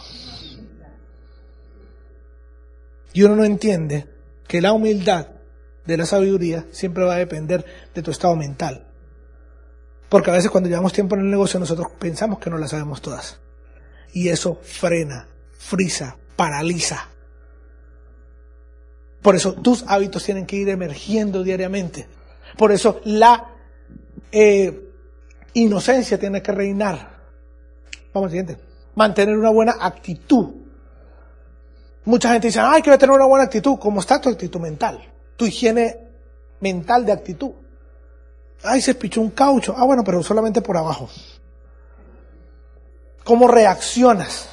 [3.12, 4.06] Y uno no entiende
[4.46, 5.28] que la humildad
[5.86, 8.86] de la sabiduría siempre va a depender de tu estado mental.
[10.08, 13.00] Porque a veces cuando llevamos tiempo en el negocio nosotros pensamos que no la sabemos
[13.00, 13.38] todas.
[14.12, 17.08] Y eso frena, frisa, paraliza.
[19.22, 22.08] Por eso tus hábitos tienen que ir emergiendo diariamente.
[22.56, 23.50] Por eso la
[24.32, 24.90] eh,
[25.54, 27.20] inocencia tiene que reinar.
[28.12, 28.58] Vamos al siguiente.
[28.94, 30.59] Mantener una buena actitud.
[32.04, 33.78] Mucha gente dice, ay, que tener una buena actitud.
[33.78, 35.00] ¿Cómo está tu actitud mental?
[35.36, 35.98] Tu higiene
[36.60, 37.52] mental de actitud.
[38.62, 39.74] Ay, se pichó un caucho.
[39.76, 41.08] Ah, bueno, pero solamente por abajo.
[43.24, 44.48] ¿Cómo reaccionas?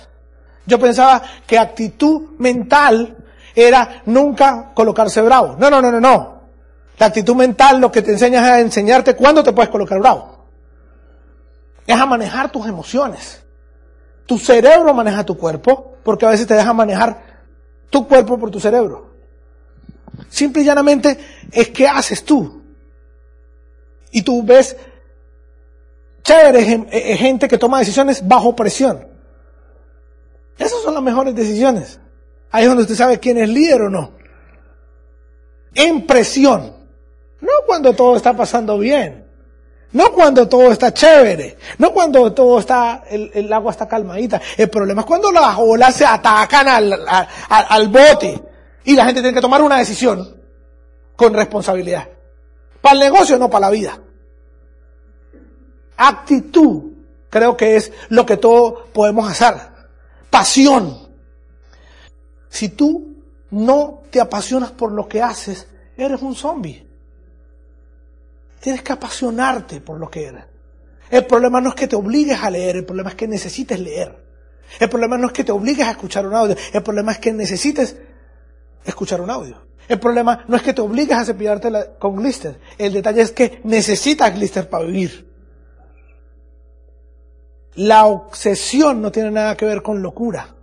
[0.65, 3.15] Yo pensaba que actitud mental
[3.55, 5.55] era nunca colocarse bravo.
[5.57, 6.41] No, no, no, no, no.
[6.97, 10.45] La actitud mental lo que te enseña es a enseñarte cuándo te puedes colocar bravo.
[11.85, 13.43] Es a manejar tus emociones.
[14.25, 17.26] Tu cerebro maneja tu cuerpo, porque a veces te deja manejar
[17.89, 19.11] tu cuerpo por tu cerebro.
[20.29, 21.17] Simple y llanamente
[21.51, 22.61] es qué haces tú.
[24.11, 24.75] Y tú ves
[26.23, 29.07] chévere eh, gente que toma decisiones bajo presión.
[30.57, 31.99] Esas son las mejores decisiones.
[32.51, 34.11] Ahí es donde usted sabe quién es líder o no.
[35.73, 36.75] En presión.
[37.39, 39.26] No cuando todo está pasando bien.
[39.97, 41.57] No cuando todo está chévere.
[41.79, 44.39] No cuando todo está, el, agua está calmadita.
[44.55, 46.99] El problema es cuando las olas se atacan al,
[47.49, 48.39] al bote
[48.83, 50.39] y la gente tiene que tomar una decisión
[51.15, 52.07] con responsabilidad.
[52.79, 53.99] Para el negocio, no para la vida.
[55.97, 56.91] Actitud,
[57.31, 59.55] creo que es lo que todos podemos hacer.
[60.29, 61.09] Pasión.
[62.49, 63.15] Si tú
[63.49, 66.86] no te apasionas por lo que haces, eres un zombie.
[68.67, 70.43] Tienes que apasionarte por lo que eres.
[71.09, 74.13] El problema no es que te obligues a leer, el problema es que necesites leer.
[74.77, 77.31] El problema no es que te obligues a escuchar un audio, el problema es que
[77.31, 77.95] necesites
[78.83, 79.65] escuchar un audio.
[79.87, 83.61] El problema no es que te obligues a cepillarte con glister, el detalle es que
[83.63, 85.31] necesitas glister para vivir.
[87.75, 90.55] La obsesión no tiene nada que ver con locura.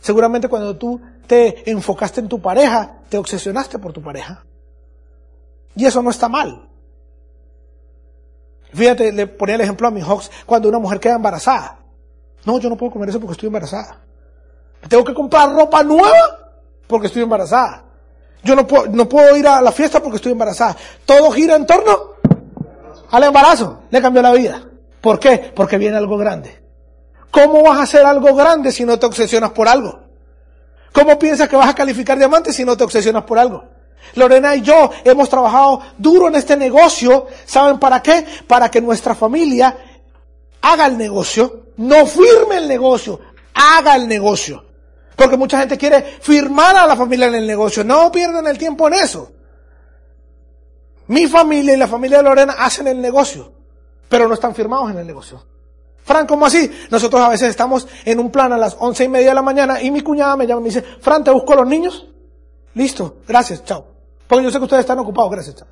[0.00, 4.44] Seguramente cuando tú te enfocaste en tu pareja, te obsesionaste por tu pareja.
[5.76, 6.69] Y eso no está mal.
[8.72, 11.78] Fíjate, le ponía el ejemplo a mi Hawks cuando una mujer queda embarazada.
[12.44, 13.98] No, yo no puedo comer eso porque estoy embarazada.
[14.88, 16.54] Tengo que comprar ropa nueva
[16.86, 17.84] porque estoy embarazada.
[18.42, 20.76] Yo no puedo, no puedo ir a la fiesta porque estoy embarazada.
[21.04, 22.14] Todo gira en torno
[23.10, 23.82] al embarazo.
[23.90, 24.62] Le cambió la vida.
[25.00, 25.52] ¿Por qué?
[25.54, 26.60] Porque viene algo grande.
[27.30, 30.00] ¿Cómo vas a hacer algo grande si no te obsesionas por algo?
[30.92, 33.64] ¿Cómo piensas que vas a calificar diamantes si no te obsesionas por algo?
[34.14, 37.26] Lorena y yo hemos trabajado duro en este negocio.
[37.44, 38.24] ¿Saben para qué?
[38.46, 39.76] Para que nuestra familia
[40.62, 43.20] haga el negocio, no firme el negocio,
[43.54, 44.64] haga el negocio.
[45.16, 47.84] Porque mucha gente quiere firmar a la familia en el negocio.
[47.84, 49.32] No pierdan el tiempo en eso.
[51.08, 53.52] Mi familia y la familia de Lorena hacen el negocio,
[54.08, 55.44] pero no están firmados en el negocio.
[56.04, 56.70] Fran, ¿cómo así?
[56.90, 59.82] Nosotros a veces estamos en un plan a las once y media de la mañana
[59.82, 62.06] y mi cuñada me llama y me dice, Fran, ¿te busco a los niños?
[62.74, 63.89] Listo, gracias, chao.
[64.30, 65.66] Porque yo sé que ustedes están ocupados, gracias, chao.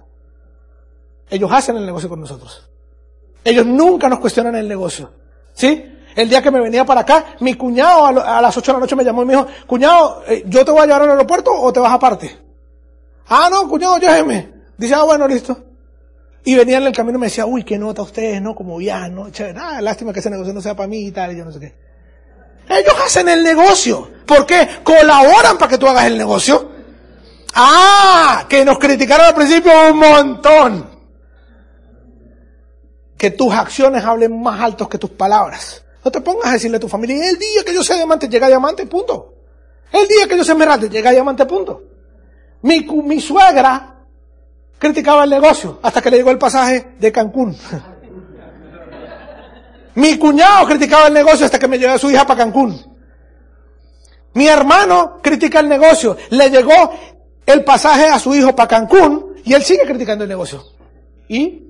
[1.31, 2.68] Ellos hacen el negocio con nosotros.
[3.44, 5.12] Ellos nunca nos cuestionan el negocio.
[5.53, 5.94] ¿Sí?
[6.16, 8.97] El día que me venía para acá, mi cuñado a, las ocho de la noche
[8.97, 11.73] me llamó y me dijo, cuñado, eh, ¿yo te voy a llevar al aeropuerto o
[11.73, 12.37] te vas aparte?
[13.29, 14.51] Ah, no, cuñado, lléveme.
[14.77, 15.57] Dice, ah, bueno, listo.
[16.42, 18.57] Y venía en el camino y me decía, uy, qué nota ustedes, ¿no?
[18.57, 19.31] Como viajan, ¿no?
[19.31, 21.53] Chévere, ah, lástima que ese negocio no sea para mí y tal, y yo no
[21.53, 21.75] sé qué.
[22.68, 24.11] Ellos hacen el negocio.
[24.27, 24.68] ¿Por qué?
[24.83, 26.77] Colaboran para que tú hagas el negocio.
[27.61, 30.88] Ah, que nos criticaron al principio un montón.
[33.16, 35.83] Que tus acciones hablen más altos que tus palabras.
[36.05, 38.47] No te pongas a decirle a tu familia, el día que yo sea diamante, llega
[38.47, 39.35] diamante, punto.
[39.90, 41.83] El día que yo sea esmeralda, llega diamante, punto.
[42.62, 44.05] Mi, mi suegra
[44.79, 47.59] criticaba el negocio hasta que le llegó el pasaje de Cancún.
[49.97, 52.97] Mi cuñado criticaba el negocio hasta que me llevó su hija para Cancún.
[54.35, 56.16] Mi hermano critica el negocio.
[56.31, 57.17] Le llegó
[57.48, 60.62] el pasaje a su hijo para Cancún y él sigue criticando el negocio.
[61.28, 61.62] Y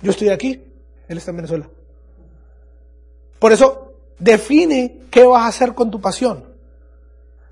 [0.00, 0.62] yo estoy aquí,
[1.06, 1.68] él está en Venezuela.
[3.38, 6.44] Por eso, define qué vas a hacer con tu pasión.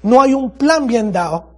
[0.00, 1.50] No hay un plan bien dado.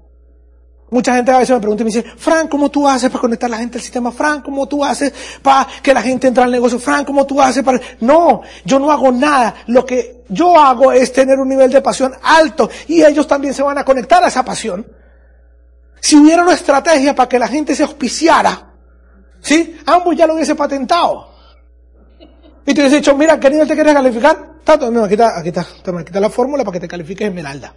[0.91, 3.49] Mucha gente a veces me pregunta y me dice, Fran, ¿cómo tú haces para conectar
[3.49, 4.11] a la gente al sistema?
[4.11, 6.81] Fran, ¿cómo tú haces para que la gente entre al negocio?
[6.81, 7.81] Fran, ¿cómo tú haces para...?
[8.01, 9.55] No, yo no hago nada.
[9.69, 13.63] Lo que yo hago es tener un nivel de pasión alto y ellos también se
[13.63, 14.85] van a conectar a esa pasión.
[16.05, 18.75] Si hubiera una estrategia para que la gente se auspiciara,
[19.41, 19.81] ¿sí?
[19.87, 21.31] Ambos ya lo hubiese patentado.
[22.67, 24.61] Y te hubiese dicho, mira, ¿qué nivel te quieres calificar?
[24.63, 27.27] Tanto, no, aquí está, aquí está, toma, aquí está la fórmula para que te califiques
[27.27, 27.75] esmeralda.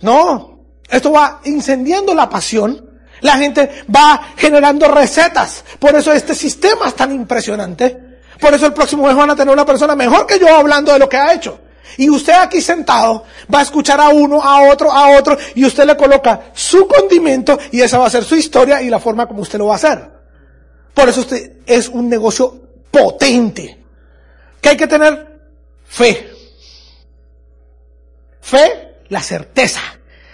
[0.00, 2.82] No, esto va incendiando la pasión.
[3.20, 5.66] La gente va generando recetas.
[5.78, 8.20] Por eso este sistema es tan impresionante.
[8.40, 10.98] Por eso el próximo mes van a tener una persona mejor que yo hablando de
[10.98, 11.60] lo que ha hecho.
[11.96, 15.84] Y usted aquí sentado va a escuchar a uno, a otro, a otro, y usted
[15.84, 19.42] le coloca su condimento y esa va a ser su historia y la forma como
[19.42, 20.10] usted lo va a hacer.
[20.94, 23.82] Por eso usted es un negocio potente.
[24.60, 25.40] Que hay que tener
[25.84, 26.30] fe.
[28.40, 29.80] Fe, la certeza.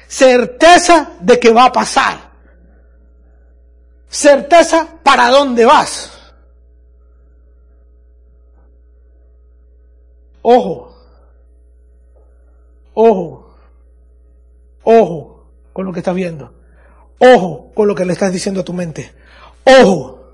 [0.07, 2.29] Certeza de que va a pasar.
[4.11, 6.11] Certeza para dónde vas.
[10.43, 10.98] Ojo.
[13.01, 13.55] Ojo.
[14.83, 16.53] Ojo con lo que estás viendo.
[17.19, 19.13] Ojo con lo que le estás diciendo a tu mente.
[19.63, 20.33] Ojo.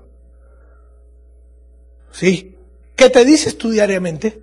[2.11, 2.57] Sí.
[2.95, 4.41] ¿Qué te dices tú diariamente?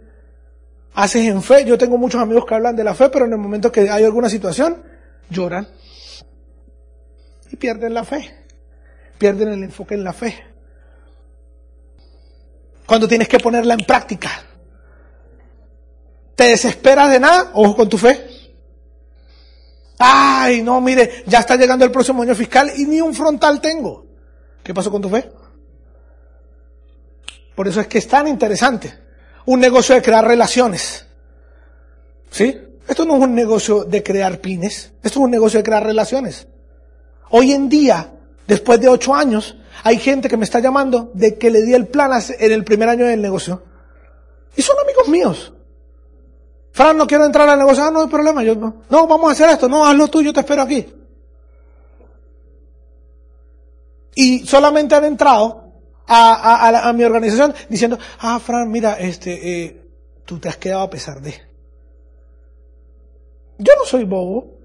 [0.94, 1.64] Haces en fe.
[1.64, 4.04] Yo tengo muchos amigos que hablan de la fe, pero en el momento que hay
[4.04, 4.84] alguna situación,
[5.28, 5.66] lloran.
[7.50, 8.32] Y pierden la fe.
[9.18, 10.44] Pierden el enfoque en la fe.
[12.86, 14.30] Cuando tienes que ponerla en práctica.
[16.34, 17.50] ¿Te desesperas de nada?
[17.54, 18.26] Ojo con tu fe.
[19.98, 24.06] Ay, no, mire, ya está llegando el próximo año fiscal y ni un frontal tengo.
[24.62, 25.30] ¿Qué pasó con tu fe?
[27.54, 28.92] Por eso es que es tan interesante.
[29.46, 31.06] Un negocio de crear relaciones.
[32.30, 32.58] ¿Sí?
[32.88, 34.92] Esto no es un negocio de crear pines.
[35.02, 36.46] Esto es un negocio de crear relaciones.
[37.30, 38.12] Hoy en día,
[38.46, 41.86] después de ocho años, hay gente que me está llamando de que le di el
[41.86, 43.62] plan en el primer año del negocio.
[44.56, 45.52] Y son amigos míos.
[46.72, 47.84] Fran, no quiero entrar al negocio.
[47.84, 48.42] Ah, no hay problema.
[48.42, 48.82] Yo no.
[48.88, 49.68] Vamos a hacer esto.
[49.68, 50.86] No, hazlo tú, yo te espero aquí.
[54.14, 55.62] Y solamente han entrado
[56.06, 59.82] a mi organización diciendo, ah, Fran, mira, este, eh,
[60.24, 61.34] tú te has quedado a pesar de.
[63.58, 64.58] Yo no soy bobo.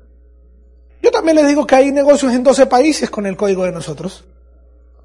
[1.01, 4.25] Yo también les digo que hay negocios en 12 países con el código de nosotros.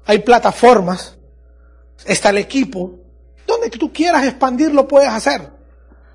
[0.05, 1.17] Hay plataformas.
[2.05, 2.99] Está el equipo.
[3.45, 5.52] Donde tú quieras expandir lo puedes hacer.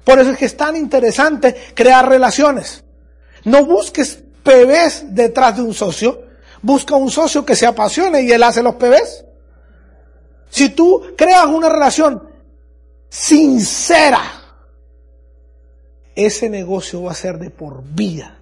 [0.09, 2.83] Por eso es que es tan interesante crear relaciones.
[3.45, 6.23] No busques PBs detrás de un socio.
[6.63, 9.27] Busca un socio que se apasione y él hace los PBs.
[10.49, 12.27] Si tú creas una relación
[13.11, 14.23] sincera,
[16.15, 18.41] ese negocio va a ser de por vida.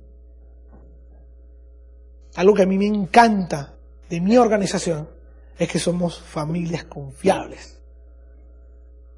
[2.37, 3.75] Algo que a mí me encanta
[4.09, 5.11] de mi organización
[5.59, 7.81] es que somos familias confiables.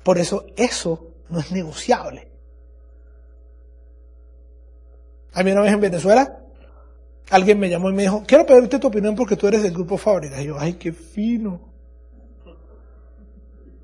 [0.03, 2.28] Por eso eso no es negociable.
[5.39, 6.37] A mí una vez en Venezuela,
[7.31, 9.97] alguien me llamó y me dijo, quiero pedirte tu opinión porque tú eres del grupo
[9.97, 10.43] Fábrica.
[10.43, 11.61] Y yo, ay, qué fino.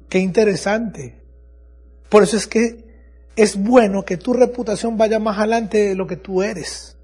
[0.09, 1.23] Qué interesante.
[2.09, 2.85] Por eso es que
[3.37, 6.99] es bueno que tu reputación vaya más adelante de lo que tú eres.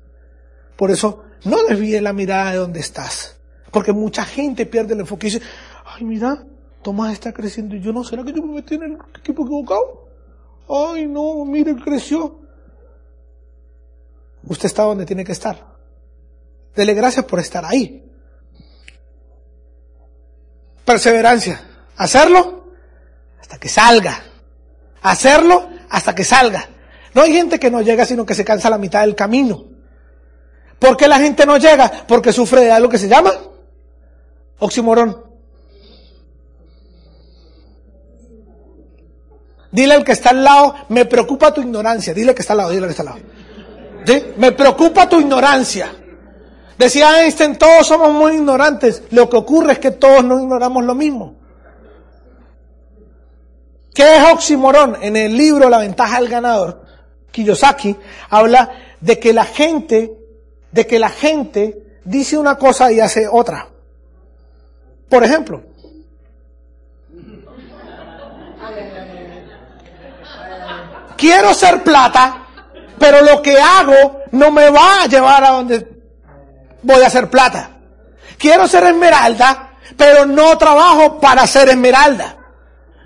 [0.74, 3.40] Por eso no desvíes la mirada de donde estás.
[3.70, 5.44] Porque mucha gente pierde el enfoque y dice,
[5.84, 6.44] ay, mira,
[6.82, 10.08] Tomás está creciendo y yo no, ¿será que yo me metí en el equipo equivocado?
[10.68, 12.39] Ay, no, mire, creció.
[14.44, 15.66] Usted está donde tiene que estar.
[16.74, 18.04] Dele gracias por estar ahí.
[20.84, 21.60] Perseverancia.
[21.96, 22.72] Hacerlo
[23.40, 24.22] hasta que salga.
[25.02, 26.68] Hacerlo hasta que salga.
[27.14, 29.64] No hay gente que no llega, sino que se cansa a la mitad del camino.
[30.78, 32.06] ¿Por qué la gente no llega?
[32.06, 33.32] Porque sufre de algo que se llama
[34.58, 35.30] oximorón.
[39.72, 42.14] Dile al que está al lado, me preocupa tu ignorancia.
[42.14, 43.20] Dile al que está al lado, dile al que está al lado.
[44.36, 45.94] Me preocupa tu ignorancia.
[46.78, 49.02] Decía Einstein, todos somos muy ignorantes.
[49.10, 51.36] Lo que ocurre es que todos no ignoramos lo mismo.
[53.94, 54.96] ¿Qué es oximorón?
[55.02, 56.84] En el libro La ventaja del ganador,
[57.30, 57.96] Kiyosaki
[58.30, 58.70] habla
[59.00, 60.12] de que la gente,
[60.70, 63.68] de que la gente dice una cosa y hace otra.
[65.08, 65.62] Por ejemplo,
[71.16, 72.46] quiero ser plata,
[73.00, 75.88] pero lo que hago no me va a llevar a donde
[76.82, 77.78] voy a ser plata.
[78.36, 82.36] Quiero ser esmeralda, pero no trabajo para ser esmeralda.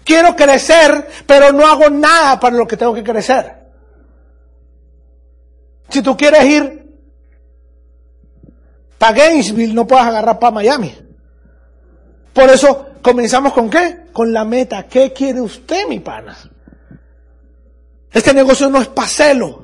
[0.02, 3.54] Quiero crecer, pero no hago nada para lo que tengo que crecer.
[5.88, 6.92] Si tú quieres ir
[8.98, 10.92] para Gainesville, no puedes agarrar para Miami.
[12.32, 14.06] Por eso comenzamos con qué?
[14.12, 14.88] Con la meta.
[14.88, 16.36] ¿Qué quiere usted, mi pana?
[18.10, 19.63] Este negocio no es hacerlo.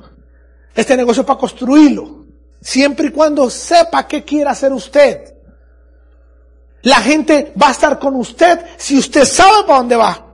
[0.75, 2.25] Este negocio para construirlo.
[2.61, 5.35] Siempre y cuando sepa qué quiere hacer usted.
[6.83, 10.27] La gente va a estar con usted si usted sabe para dónde va.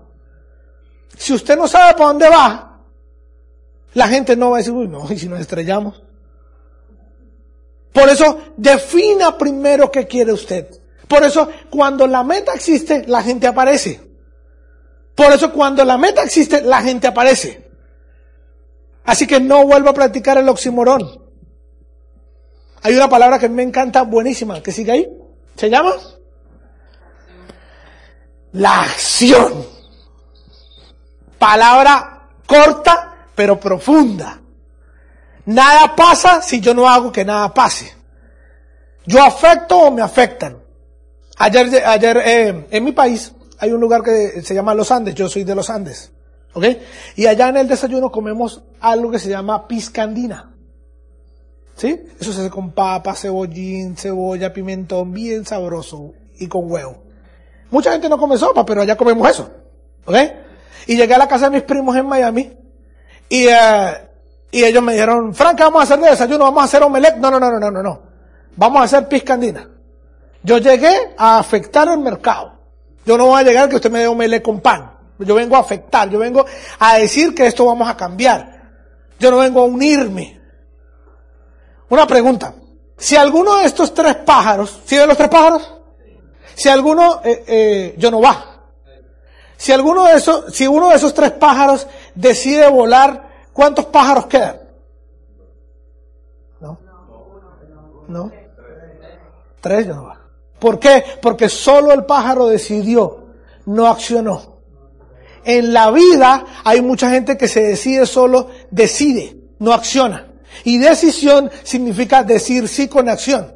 [1.18, 2.82] Si usted no sabe para dónde va,
[3.94, 6.04] la gente no va a decir, uy, no, y si nos estrellamos.
[7.92, 10.68] Por eso, defina primero qué quiere usted.
[11.08, 14.00] Por eso, cuando la meta existe, la gente aparece.
[15.16, 17.67] Por eso, cuando la meta existe, la gente aparece.
[19.08, 21.24] Así que no vuelvo a practicar el oximorón.
[22.84, 25.08] Hay una palabra que me encanta, buenísima, que sigue ahí.
[25.56, 25.94] ¿Se llama?
[28.52, 29.66] La acción.
[31.40, 34.42] Palabra corta, pero profunda.
[35.46, 37.96] Nada pasa si yo no hago que nada pase.
[39.06, 40.62] Yo afecto o me afectan.
[41.38, 45.16] Ayer, ayer eh, en mi país hay un lugar que se llama Los Andes.
[45.16, 46.12] Yo soy de Los Andes.
[46.58, 46.66] ¿Ok?
[47.16, 50.56] Y allá en el desayuno comemos algo que se llama piscandina.
[51.76, 52.02] ¿Sí?
[52.20, 57.04] Eso se hace con papa, cebollín, cebolla, pimentón, bien sabroso y con huevo.
[57.70, 59.52] Mucha gente no come sopa, pero allá comemos eso.
[60.06, 60.16] ¿Ok?
[60.88, 62.58] Y llegué a la casa de mis primos en Miami
[63.30, 64.10] y, eh,
[64.52, 67.18] ellos me dijeron, Frank, vamos a hacer de desayuno, vamos a hacer omelette.
[67.18, 68.02] No, no, no, no, no, no.
[68.56, 69.70] Vamos a hacer piscandina.
[70.42, 72.54] Yo llegué a afectar el mercado.
[73.06, 74.97] Yo no voy a llegar que usted me dé omelette con pan.
[75.20, 76.46] Yo vengo a afectar, yo vengo
[76.80, 78.58] a decir que esto vamos a cambiar.
[79.20, 80.40] Yo no vengo a unirme.
[81.90, 82.54] Una pregunta.
[82.98, 85.74] Si alguno de estos tres pájaros, ¿sí ven los tres pájaros?
[86.56, 88.64] Si alguno, eh, eh, yo no va.
[89.56, 94.60] Si alguno de esos, si uno de esos tres pájaros decide volar, ¿cuántos pájaros quedan?
[96.60, 96.80] ¿No?
[98.08, 98.32] ¿No?
[99.62, 100.22] Tres yo no va.
[100.60, 101.04] ¿Por qué?
[101.22, 103.28] Porque solo el pájaro decidió,
[103.66, 104.57] no accionó.
[105.48, 110.28] En la vida hay mucha gente que se decide solo, decide, no acciona.
[110.66, 113.56] Y decisión significa decir sí con acción.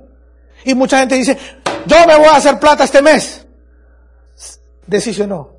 [0.63, 1.37] Y mucha gente dice,
[1.85, 3.45] yo me voy a hacer plata este mes.
[4.87, 5.49] Decisionó.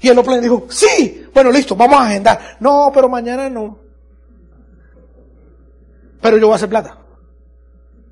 [0.00, 2.56] Y el Oplan dijo, sí, bueno, listo, vamos a agendar.
[2.60, 3.76] No, pero mañana no.
[6.20, 6.96] Pero yo voy a hacer plata.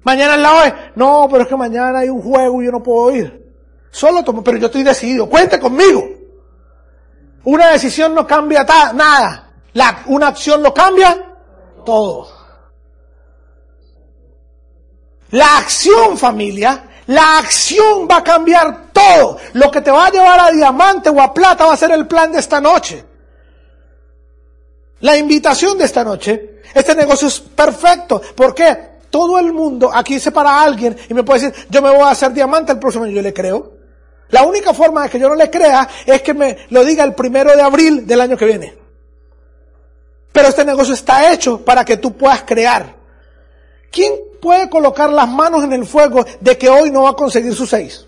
[0.03, 0.73] Mañana en la hoy.
[0.97, 3.55] No, pero es que mañana hay un juego y yo no puedo ir.
[3.93, 5.29] Solo tomo, pero yo estoy decidido.
[5.29, 6.22] Cuente conmigo.
[7.45, 8.65] Una decisión no cambia
[8.95, 9.51] nada.
[9.73, 11.35] La, una acción lo cambia
[11.85, 12.29] todo.
[15.31, 19.39] La acción, familia, la acción va a cambiar todo.
[19.55, 22.07] Lo que te va a llevar a diamante o a plata va a ser el
[22.07, 23.05] plan de esta noche.
[25.01, 26.61] La invitación de esta noche.
[26.75, 28.21] Este negocio es perfecto.
[28.35, 28.93] ¿Por qué?
[29.11, 32.11] Todo el mundo aquí se para alguien y me puede decir, yo me voy a
[32.11, 33.15] hacer diamante el próximo año.
[33.15, 33.72] Yo le creo.
[34.33, 37.15] La única forma de que yo no le crea es que me lo diga el
[37.15, 38.75] primero de abril del año que viene.
[40.33, 42.97] Pero este negocio está hecho para que tú puedas crear.
[43.91, 47.55] ¿Quién puede colocar las manos en el fuego de que hoy no va a conseguir
[47.55, 48.07] sus seis?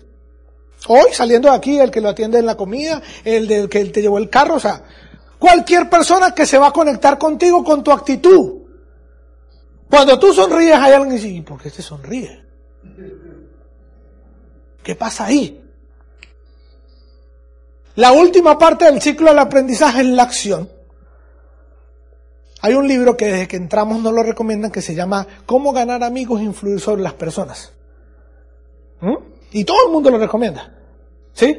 [0.87, 4.01] Hoy, saliendo de aquí, el que lo atiende en la comida, el del que te
[4.01, 4.81] llevó el carro, o sea,
[5.37, 8.63] cualquier persona que se va a conectar contigo con tu actitud.
[9.87, 12.43] Cuando tú sonríes, hay alguien que dice, ¿y por qué te sonríe?
[14.81, 15.61] ¿Qué pasa ahí?
[17.95, 20.69] La última parte del ciclo del aprendizaje es la acción.
[22.61, 26.03] Hay un libro que desde que entramos nos lo recomiendan que se llama Cómo ganar
[26.03, 27.71] amigos e influir sobre las personas.
[29.01, 29.15] ¿Mm?
[29.51, 30.73] Y todo el mundo lo recomienda.
[31.33, 31.57] ¿Sí?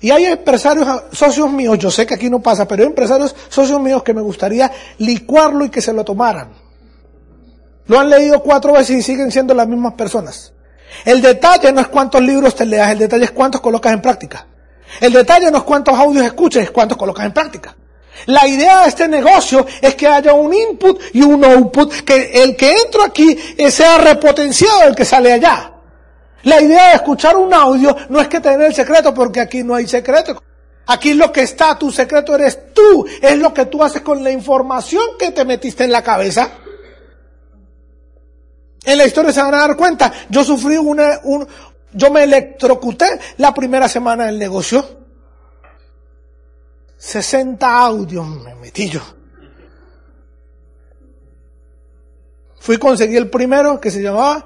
[0.00, 3.80] Y hay empresarios, socios míos, yo sé que aquí no pasa, pero hay empresarios, socios
[3.80, 6.52] míos que me gustaría licuarlo y que se lo tomaran.
[7.86, 10.52] Lo han leído cuatro veces y siguen siendo las mismas personas.
[11.04, 14.46] El detalle no es cuántos libros te leas, el detalle es cuántos colocas en práctica.
[15.00, 17.76] El detalle no es cuántos audios escuches, es cuántos colocas en práctica.
[18.26, 22.56] La idea de este negocio es que haya un input y un output, que el
[22.56, 23.36] que entra aquí
[23.70, 25.72] sea repotenciado del que sale allá.
[26.42, 29.74] La idea de escuchar un audio no es que tener el secreto, porque aquí no
[29.74, 30.42] hay secreto.
[30.86, 34.30] Aquí lo que está, tu secreto eres tú, es lo que tú haces con la
[34.30, 36.50] información que te metiste en la cabeza.
[38.82, 41.46] En la historia se van a dar cuenta, yo sufrí una, un,
[41.92, 43.06] yo me electrocuté
[43.38, 45.00] la primera semana del negocio.
[46.96, 49.00] 60 audios me metí yo.
[52.58, 54.44] Fui a conseguir el primero que se llamaba,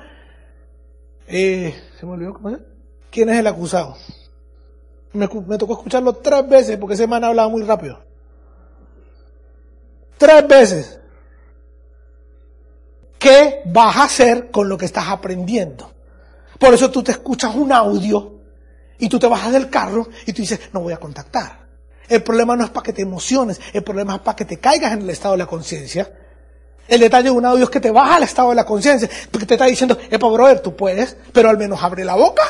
[1.27, 2.59] eh, se me olvidó cómo es.
[3.11, 3.97] ¿Quién es el acusado?
[5.13, 8.05] Me, me tocó escucharlo tres veces porque ese man hablaba muy rápido.
[10.17, 11.01] Tres veces.
[13.19, 15.94] ¿Qué vas a hacer con lo que estás aprendiendo?
[16.59, 18.41] Por eso tú te escuchas un audio
[18.99, 21.65] y tú te bajas del carro y tú dices, no voy a contactar.
[22.09, 24.93] El problema no es para que te emociones, el problema es para que te caigas
[24.93, 26.13] en el estado de la conciencia.
[26.87, 29.47] El detalle de un audio es que te baja al estado de la conciencia, porque
[29.47, 32.43] te está diciendo, epa, brother, tú puedes, pero al menos abre la boca.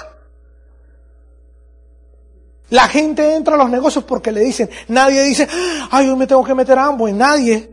[2.71, 5.47] La gente entra a los negocios porque le dicen, nadie dice,
[5.91, 7.71] ay, yo me tengo que meter a ambos, nadie.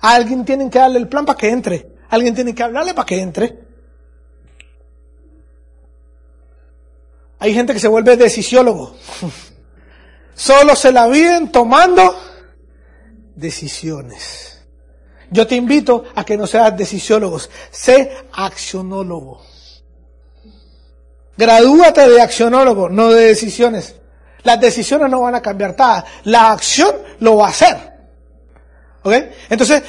[0.00, 3.04] A alguien tienen que darle el plan para que entre, alguien tiene que hablarle para
[3.04, 3.69] que entre.
[7.40, 8.94] Hay gente que se vuelve decisiólogo.
[10.34, 12.14] Solo se la viven tomando
[13.34, 14.62] decisiones.
[15.30, 19.42] Yo te invito a que no seas decisiólogos, sé accionólogo.
[21.36, 23.94] Gradúate de accionólogo, no de decisiones.
[24.42, 26.04] Las decisiones no van a cambiar nada.
[26.24, 27.76] La acción lo va a hacer.
[29.02, 29.14] ¿Ok?
[29.48, 29.82] Entonces,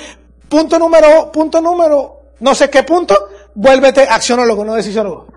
[0.47, 5.30] punto número, punto número, no sé qué punto, vuélvete accionólogo, no decisionólogo.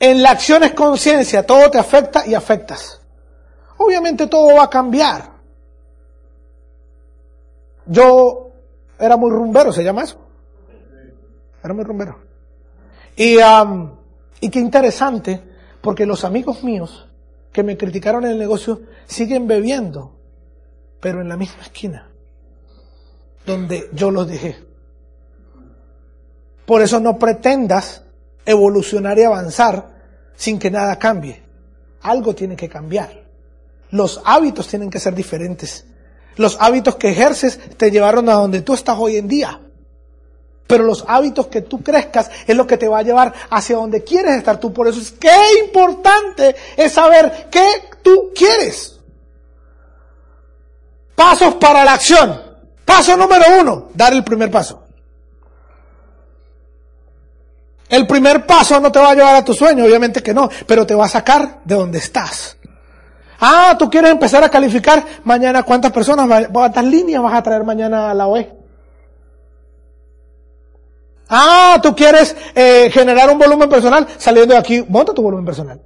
[0.00, 3.00] En la acción es conciencia, todo te afecta y afectas.
[3.76, 5.30] Obviamente todo va a cambiar.
[7.86, 8.50] Yo
[8.98, 10.18] era muy rumbero, ¿se llama eso?
[11.62, 12.18] Era muy rumbero.
[13.14, 13.36] Y,
[14.40, 15.40] y qué interesante,
[15.80, 17.06] porque los amigos míos
[17.52, 20.16] que me criticaron en el negocio siguen bebiendo,
[21.00, 22.10] pero en la misma esquina
[23.46, 24.56] donde yo los dejé.
[26.66, 28.04] Por eso no pretendas
[28.50, 29.88] evolucionar y avanzar
[30.36, 31.42] sin que nada cambie.
[32.02, 33.24] Algo tiene que cambiar.
[33.90, 35.84] Los hábitos tienen que ser diferentes.
[36.36, 39.60] Los hábitos que ejerces te llevaron a donde tú estás hoy en día.
[40.66, 44.04] Pero los hábitos que tú crezcas es lo que te va a llevar hacia donde
[44.04, 44.72] quieres estar tú.
[44.72, 45.30] Por eso es que
[45.64, 47.66] importante es saber qué
[48.02, 48.98] tú quieres.
[51.14, 52.40] Pasos para la acción.
[52.84, 54.84] Paso número uno, dar el primer paso.
[57.90, 60.86] El primer paso no te va a llevar a tu sueño, obviamente que no, pero
[60.86, 62.56] te va a sacar de donde estás.
[63.40, 68.10] Ah, tú quieres empezar a calificar mañana cuántas personas, cuántas líneas vas a traer mañana
[68.10, 68.48] a la OE.
[71.28, 75.80] Ah, tú quieres eh, generar un volumen personal saliendo de aquí, monta tu volumen personal.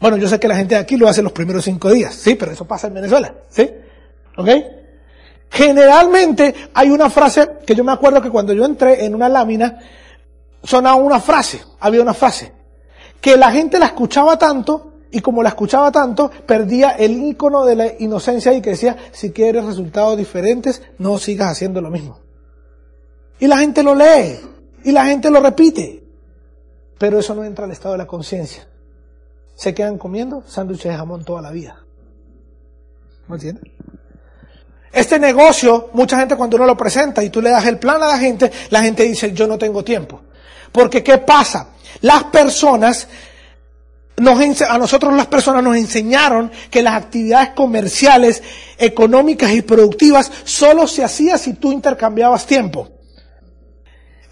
[0.00, 2.34] Bueno, yo sé que la gente de aquí lo hace los primeros cinco días, sí,
[2.34, 3.70] pero eso pasa en Venezuela, ¿sí?
[4.36, 4.48] ¿Ok?
[5.50, 9.78] Generalmente hay una frase que yo me acuerdo que cuando yo entré en una lámina,
[10.64, 12.52] sonaba una frase, había una frase,
[13.20, 17.76] que la gente la escuchaba tanto y como la escuchaba tanto, perdía el icono de
[17.76, 22.18] la inocencia y que decía, si quieres resultados diferentes, no sigas haciendo lo mismo.
[23.38, 24.40] Y la gente lo lee,
[24.82, 26.04] y la gente lo repite,
[26.98, 28.66] pero eso no entra al estado de la conciencia.
[29.54, 31.84] Se quedan comiendo sándwiches de jamón toda la vida.
[33.28, 33.72] ¿No entiendes?
[34.92, 38.08] Este negocio, mucha gente cuando uno lo presenta y tú le das el plan a
[38.08, 40.22] la gente, la gente dice, yo no tengo tiempo.
[40.74, 41.68] Porque ¿qué pasa?
[42.00, 43.06] Las personas,
[44.16, 48.42] nos, a nosotros las personas nos enseñaron que las actividades comerciales,
[48.76, 52.90] económicas y productivas solo se hacía si tú intercambiabas tiempo.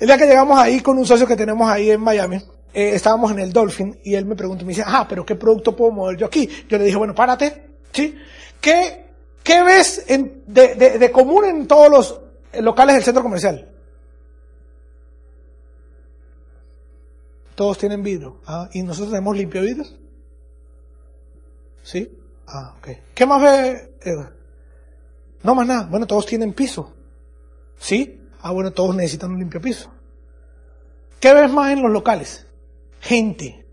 [0.00, 2.38] El día que llegamos ahí con un socio que tenemos ahí en Miami,
[2.74, 5.76] eh, estábamos en el Dolphin y él me preguntó, me dice, ah, pero ¿qué producto
[5.76, 6.48] puedo mover yo aquí?
[6.68, 8.16] Yo le dije, bueno, párate, ¿sí?
[8.60, 9.02] ¿Qué
[9.42, 12.20] ¿Qué ves de, común en todos los
[12.62, 13.68] locales del centro comercial?
[17.62, 18.40] Todos tienen vidrio.
[18.44, 19.84] Ah, ¿Y nosotros tenemos limpio vidrio?
[21.84, 22.10] ¿Sí?
[22.48, 22.88] Ah, ok.
[23.14, 23.94] ¿Qué más ve?
[25.44, 25.86] No más nada.
[25.88, 26.92] Bueno, todos tienen piso.
[27.78, 28.20] ¿Sí?
[28.40, 29.92] Ah, bueno, todos necesitan un limpio piso.
[31.20, 32.48] ¿Qué ves más en los locales?
[32.98, 33.64] Gente.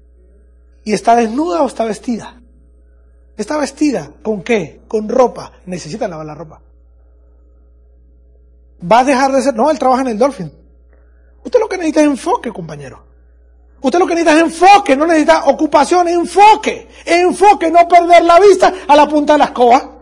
[0.83, 2.39] ¿Y está desnuda o está vestida?
[3.37, 4.13] Está vestida.
[4.21, 4.81] ¿Con qué?
[4.87, 5.53] Con ropa.
[5.65, 6.61] Necesita lavar la ropa.
[8.83, 9.55] ¿Va a dejar de ser?
[9.55, 10.53] No, él trabaja en el Dolphin.
[11.43, 13.08] Usted lo que necesita es enfoque, compañero.
[13.81, 16.87] Usted lo que necesita es enfoque, no necesita ocupación, enfoque.
[17.05, 19.97] Enfoque, no perder la vista a la punta de la escoba.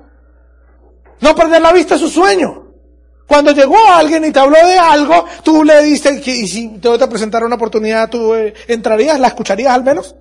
[1.19, 2.63] No perder la vista a su sueño.
[3.27, 7.45] Cuando llegó alguien y te habló de algo, tú le diste, y si te presentara
[7.45, 10.15] una oportunidad, tú eh, entrarías, la escucharías al menos.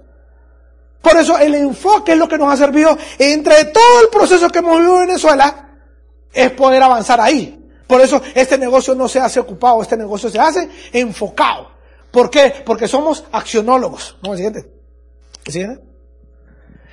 [1.01, 4.59] Por eso el enfoque es lo que nos ha servido entre todo el proceso que
[4.59, 5.69] hemos vivido en Venezuela,
[6.33, 7.71] es poder avanzar ahí.
[7.87, 11.76] Por eso este negocio no se hace ocupado, este negocio se hace enfocado.
[12.17, 12.51] ¿Por qué?
[12.65, 14.17] Porque somos accionólogos.
[14.23, 14.31] ¿No?
[14.31, 14.73] ¿El siguiente?
[15.45, 15.85] ¿El siguiente?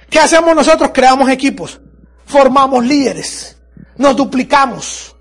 [0.09, 0.91] ¿Qué hacemos nosotros?
[0.93, 1.79] Creamos equipos,
[2.25, 3.57] formamos líderes,
[3.95, 5.15] nos duplicamos.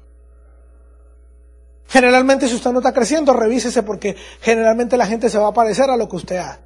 [1.86, 5.88] Generalmente si usted no está creciendo, revísese porque generalmente la gente se va a parecer
[5.88, 6.59] a lo que usted hace.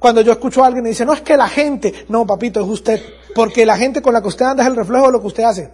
[0.00, 2.66] Cuando yo escucho a alguien y dice, no es que la gente, no papito, es
[2.66, 3.00] usted,
[3.36, 5.44] porque la gente con la que usted anda es el reflejo de lo que usted
[5.44, 5.72] hace.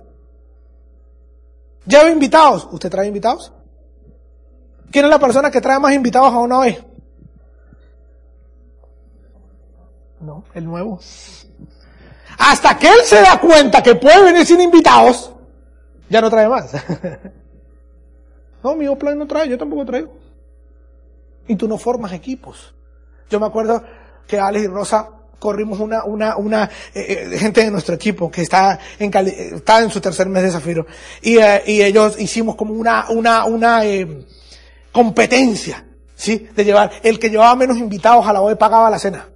[1.86, 3.54] Lleva invitados, ¿usted trae invitados?
[4.90, 6.85] ¿Quién es la persona que trae más invitados a una vez?
[10.26, 10.98] No, el nuevo.
[12.36, 15.32] Hasta que él se da cuenta que puede venir sin invitados,
[16.08, 16.72] ya no trae más.
[18.64, 20.12] no, mi plan no trae, yo tampoco traigo.
[21.46, 22.74] Y tú no formas equipos.
[23.30, 23.84] Yo me acuerdo
[24.26, 28.42] que Alex y Rosa corrimos una, una, una eh, eh, gente de nuestro equipo que
[28.42, 30.88] está en, está en su tercer mes de Zafiro.
[31.22, 33.82] Y, eh, ellos hicimos como una, una, una
[34.90, 36.48] competencia, ¿sí?
[36.52, 39.28] De llevar, el que llevaba menos invitados a la vez pagaba la cena.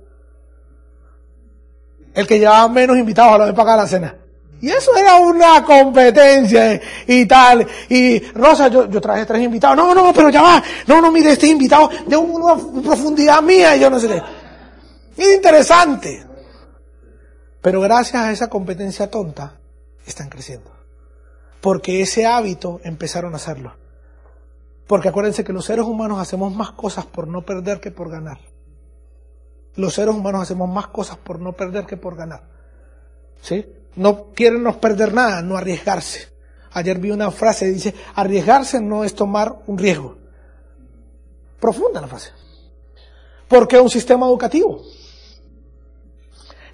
[2.15, 4.17] El que llevaba menos invitados a la vez pagaba la cena.
[4.63, 7.67] Y eso era una competencia y tal.
[7.89, 9.77] Y Rosa, yo, yo traje tres invitados.
[9.77, 10.63] No, no, pero ya va.
[10.87, 14.23] No, no, mire, este invitado de una profundidad mía y yo no sé qué.
[15.17, 16.27] Es interesante.
[17.63, 19.59] Pero gracias a esa competencia tonta,
[20.07, 20.71] están creciendo.
[21.61, 23.75] Porque ese hábito empezaron a hacerlo.
[24.87, 28.39] Porque acuérdense que los seres humanos hacemos más cosas por no perder que por ganar.
[29.81, 32.43] Los seres humanos hacemos más cosas por no perder que por ganar.
[33.41, 33.65] ¿Sí?
[33.97, 36.29] No quieren no perder nada, no arriesgarse.
[36.73, 40.19] Ayer vi una frase que dice, arriesgarse no es tomar un riesgo.
[41.59, 42.31] Profunda la frase.
[43.49, 44.83] Porque un sistema educativo.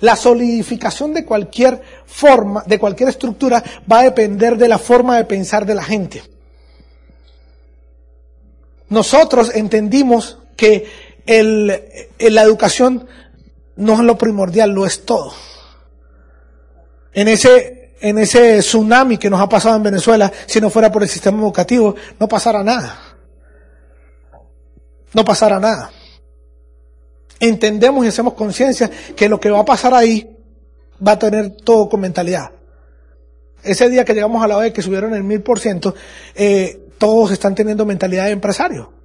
[0.00, 5.24] La solidificación de cualquier forma, de cualquier estructura, va a depender de la forma de
[5.26, 6.24] pensar de la gente.
[8.88, 10.86] Nosotros entendimos que
[11.27, 11.83] el,
[12.18, 13.07] la educación
[13.77, 15.33] no es lo primordial, lo es todo.
[17.12, 21.03] En ese, en ese tsunami que nos ha pasado en Venezuela, si no fuera por
[21.03, 22.99] el sistema educativo, no pasara nada.
[25.12, 25.91] No pasara nada.
[27.41, 30.37] Entendemos y hacemos conciencia que lo que va a pasar ahí
[31.07, 32.51] va a tener todo con mentalidad.
[33.62, 35.95] Ese día que llegamos a la vez que subieron el mil por ciento,
[36.35, 38.95] eh, todos están teniendo mentalidad de empresario.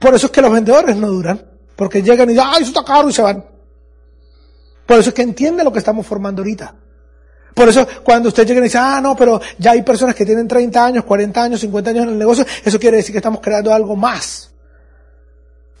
[0.00, 1.40] Por eso es que los vendedores no duran,
[1.76, 3.44] porque llegan y dicen, ay, eso está caro y se van.
[4.86, 6.74] Por eso es que entiende lo que estamos formando ahorita.
[7.54, 10.48] Por eso cuando usted llega y dice, ah, no, pero ya hay personas que tienen
[10.48, 13.72] 30 años, 40 años, 50 años en el negocio, eso quiere decir que estamos creando
[13.74, 14.50] algo más.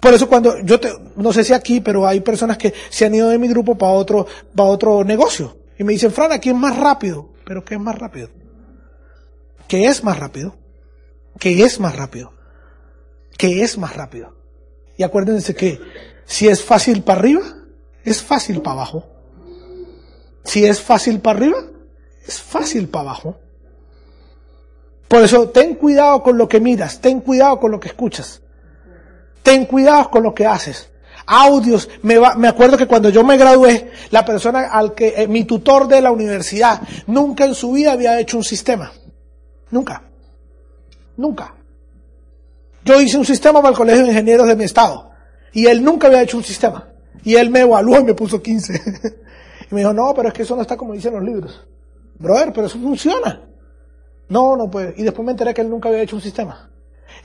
[0.00, 3.14] Por eso cuando yo te, no sé si aquí, pero hay personas que se han
[3.14, 5.56] ido de mi grupo para otro, para otro negocio.
[5.78, 7.30] Y me dicen, Fran, aquí es más rápido.
[7.44, 8.28] ¿Pero qué es más rápido?
[9.66, 10.56] ¿Qué es más rápido?
[11.38, 12.32] ¿Qué es más rápido?
[13.40, 14.36] ¿Qué es más rápido?
[14.98, 15.80] Y acuérdense que
[16.26, 17.40] si es fácil para arriba,
[18.04, 19.06] es fácil para abajo.
[20.44, 21.56] Si es fácil para arriba,
[22.26, 23.40] es fácil para abajo.
[25.08, 28.42] Por eso, ten cuidado con lo que miras, ten cuidado con lo que escuchas.
[29.42, 30.90] Ten cuidado con lo que haces.
[31.24, 35.44] Audios, me, me acuerdo que cuando yo me gradué, la persona al que, eh, mi
[35.44, 38.92] tutor de la universidad, nunca en su vida había hecho un sistema.
[39.70, 40.02] Nunca.
[41.16, 41.54] Nunca.
[42.84, 45.10] Yo hice un sistema para el colegio de ingenieros de mi estado.
[45.52, 46.88] Y él nunca había hecho un sistema.
[47.24, 48.72] Y él me evaluó y me puso 15.
[49.70, 51.66] y me dijo, no, pero es que eso no está como dicen los libros.
[52.18, 53.42] Brother, pero eso funciona.
[54.28, 54.94] No, no puede.
[54.96, 56.70] Y después me enteré que él nunca había hecho un sistema.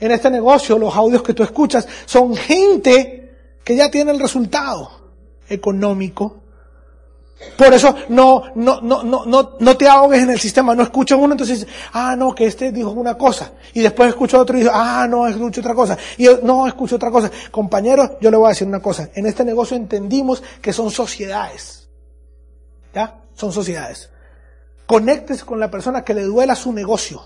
[0.00, 3.30] En este negocio, los audios que tú escuchas son gente
[3.64, 4.90] que ya tiene el resultado
[5.48, 6.42] económico.
[7.56, 11.18] Por eso no, no, no, no, no, no te ahogues en el sistema, no escuchas
[11.18, 14.72] uno, entonces, ah, no, que este dijo una cosa, y después escucho otro y dice,
[14.72, 17.30] ah, no, escucho otra cosa, y yo, no, escucho otra cosa.
[17.50, 21.88] Compañeros, yo le voy a decir una cosa, en este negocio entendimos que son sociedades.
[22.94, 23.20] ¿Ya?
[23.34, 24.10] Son sociedades.
[24.86, 27.22] Conéctese con la persona que le duela su negocio.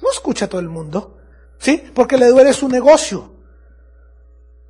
[0.00, 1.16] No escucha a todo el mundo.
[1.58, 1.82] ¿Sí?
[1.92, 3.37] Porque le duele su negocio.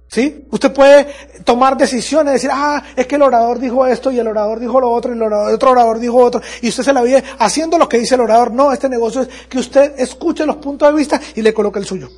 [0.08, 0.46] ¿Sí?
[0.50, 1.06] Usted puede
[1.44, 4.90] tomar decisiones, decir, ah, es que el orador dijo esto y el orador dijo lo
[4.90, 7.98] otro y el otro orador dijo otro y usted se la vive haciendo lo que
[7.98, 8.50] dice el orador.
[8.50, 11.84] No, este negocio es que usted escuche los puntos de vista y le coloque el
[11.84, 12.08] suyo.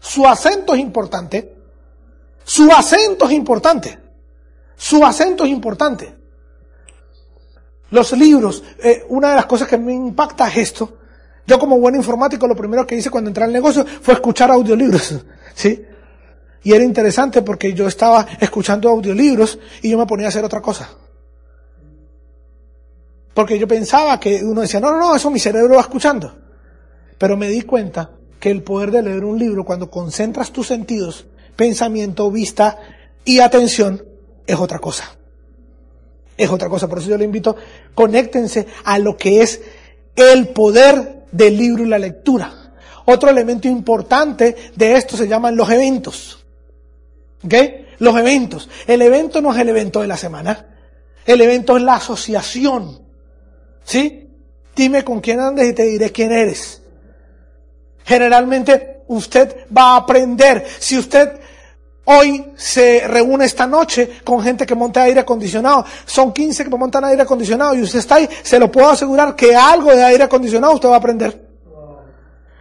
[0.00, 1.54] Su acento es importante.
[2.44, 3.98] Su acento es importante.
[4.76, 6.14] Su acento es importante.
[7.90, 10.96] Los libros, eh, una de las cosas que me impacta es esto.
[11.46, 15.14] Yo como buen informático lo primero que hice cuando entré al negocio fue escuchar audiolibros.
[15.54, 15.86] ¿Sí?
[16.64, 20.62] Y era interesante porque yo estaba escuchando audiolibros y yo me ponía a hacer otra
[20.62, 20.88] cosa.
[23.34, 26.34] Porque yo pensaba que uno decía, no, no, no, eso mi cerebro va escuchando.
[27.18, 31.26] Pero me di cuenta que el poder de leer un libro, cuando concentras tus sentidos,
[31.54, 32.78] pensamiento, vista
[33.24, 34.02] y atención
[34.46, 35.16] es otra cosa.
[36.36, 36.88] Es otra cosa.
[36.88, 37.56] Por eso yo le invito,
[37.94, 39.60] conéctense a lo que es
[40.16, 42.72] el poder del libro y la lectura.
[43.06, 46.43] Otro elemento importante de esto se llaman los eventos.
[47.44, 47.54] ¿Ok?
[47.98, 48.68] Los eventos.
[48.86, 50.66] El evento no es el evento de la semana.
[51.24, 53.02] El evento es la asociación.
[53.84, 54.30] ¿Sí?
[54.74, 56.82] Dime con quién andes y te diré quién eres.
[58.04, 60.66] Generalmente usted va a aprender.
[60.78, 61.40] Si usted
[62.06, 67.04] hoy se reúne esta noche con gente que monta aire acondicionado, son 15 que montan
[67.04, 70.74] aire acondicionado y usted está ahí, se lo puedo asegurar que algo de aire acondicionado
[70.74, 71.43] usted va a aprender.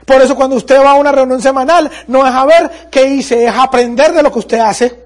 [0.06, 3.46] Por eso cuando usted va a una reunión semanal, no es a ver qué hice,
[3.46, 5.04] es aprender de lo que usted hace.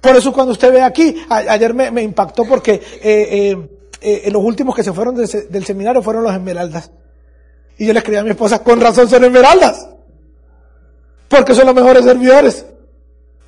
[0.00, 3.68] Por eso cuando usted ve aquí, ayer me, impactó porque eh, eh,
[4.00, 6.90] eh, los últimos que se fueron del seminario fueron los esmeraldas.
[7.78, 9.88] Y yo le escribí a mi esposa, con razón son esmeraldas.
[11.28, 12.64] Porque son los mejores servidores.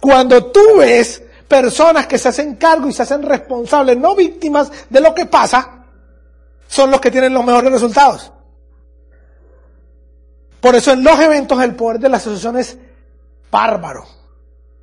[0.01, 5.01] Cuando tú ves personas que se hacen cargo y se hacen responsables, no víctimas de
[5.01, 5.85] lo que pasa,
[6.67, 8.33] son los que tienen los mejores resultados.
[10.61, 12.79] Por eso en los eventos el poder de la asociación es
[13.51, 14.05] bárbaro.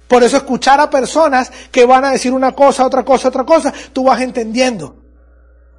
[0.07, 3.73] Por eso escuchar a personas que van a decir una cosa, otra cosa, otra cosa,
[3.91, 4.95] tú vas entendiendo.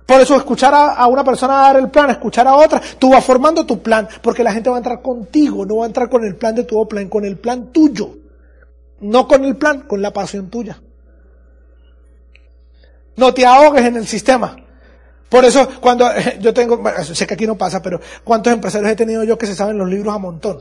[0.05, 3.66] Por eso escuchar a, una persona dar el plan, escuchar a otra, tú vas formando
[3.66, 6.36] tu plan, porque la gente va a entrar contigo, no va a entrar con el
[6.36, 8.11] plan de tu plan, con el plan tuyo.
[9.01, 10.80] No con el plan, con la pasión tuya.
[13.16, 14.57] No te ahogues en el sistema.
[15.29, 16.09] Por eso, cuando
[16.41, 19.55] yo tengo, sé que aquí no pasa, pero ¿cuántos empresarios he tenido yo que se
[19.55, 20.61] saben los libros a montón?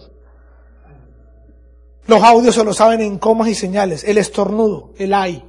[2.07, 5.43] Los audios se lo saben en comas y señales, el estornudo, el ay.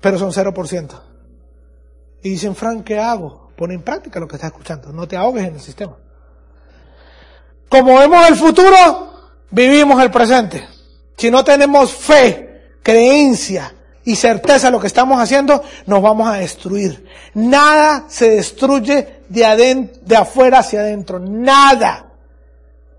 [0.00, 1.00] Pero son 0%.
[2.22, 3.50] Y dicen, Frank, ¿qué hago?
[3.56, 5.96] Pone en práctica lo que estás escuchando, no te ahogues en el sistema.
[7.68, 9.12] Como vemos el futuro,
[9.50, 10.66] vivimos el presente.
[11.16, 13.74] Si no tenemos fe, creencia,
[14.04, 17.06] y certeza lo que estamos haciendo, nos vamos a destruir.
[17.34, 21.18] Nada se destruye de, adentro, de afuera hacia adentro.
[21.18, 22.06] Nada.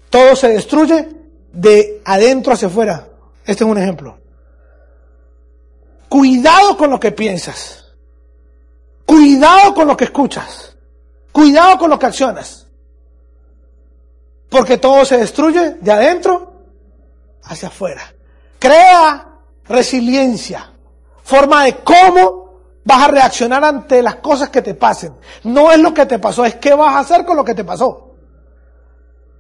[0.10, 1.10] Todo se destruye
[1.52, 3.08] de adentro hacia afuera.
[3.46, 4.20] Este es un ejemplo.
[6.08, 7.86] Cuidado con lo que piensas.
[9.06, 10.76] Cuidado con lo que escuchas.
[11.32, 12.68] Cuidado con lo que accionas.
[14.50, 16.62] Porque todo se destruye de adentro
[17.44, 18.14] hacia afuera.
[18.60, 19.28] Crea
[19.66, 20.71] resiliencia
[21.32, 22.52] forma de cómo
[22.84, 25.14] vas a reaccionar ante las cosas que te pasen.
[25.46, 27.64] No es lo que te pasó, es qué vas a hacer con lo que te
[27.64, 28.16] pasó.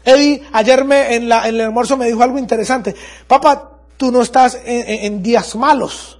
[0.05, 2.95] Eddie ayer me, en, la, en el almuerzo me dijo algo interesante.
[3.27, 6.17] Papá, tú no estás en, en días malos.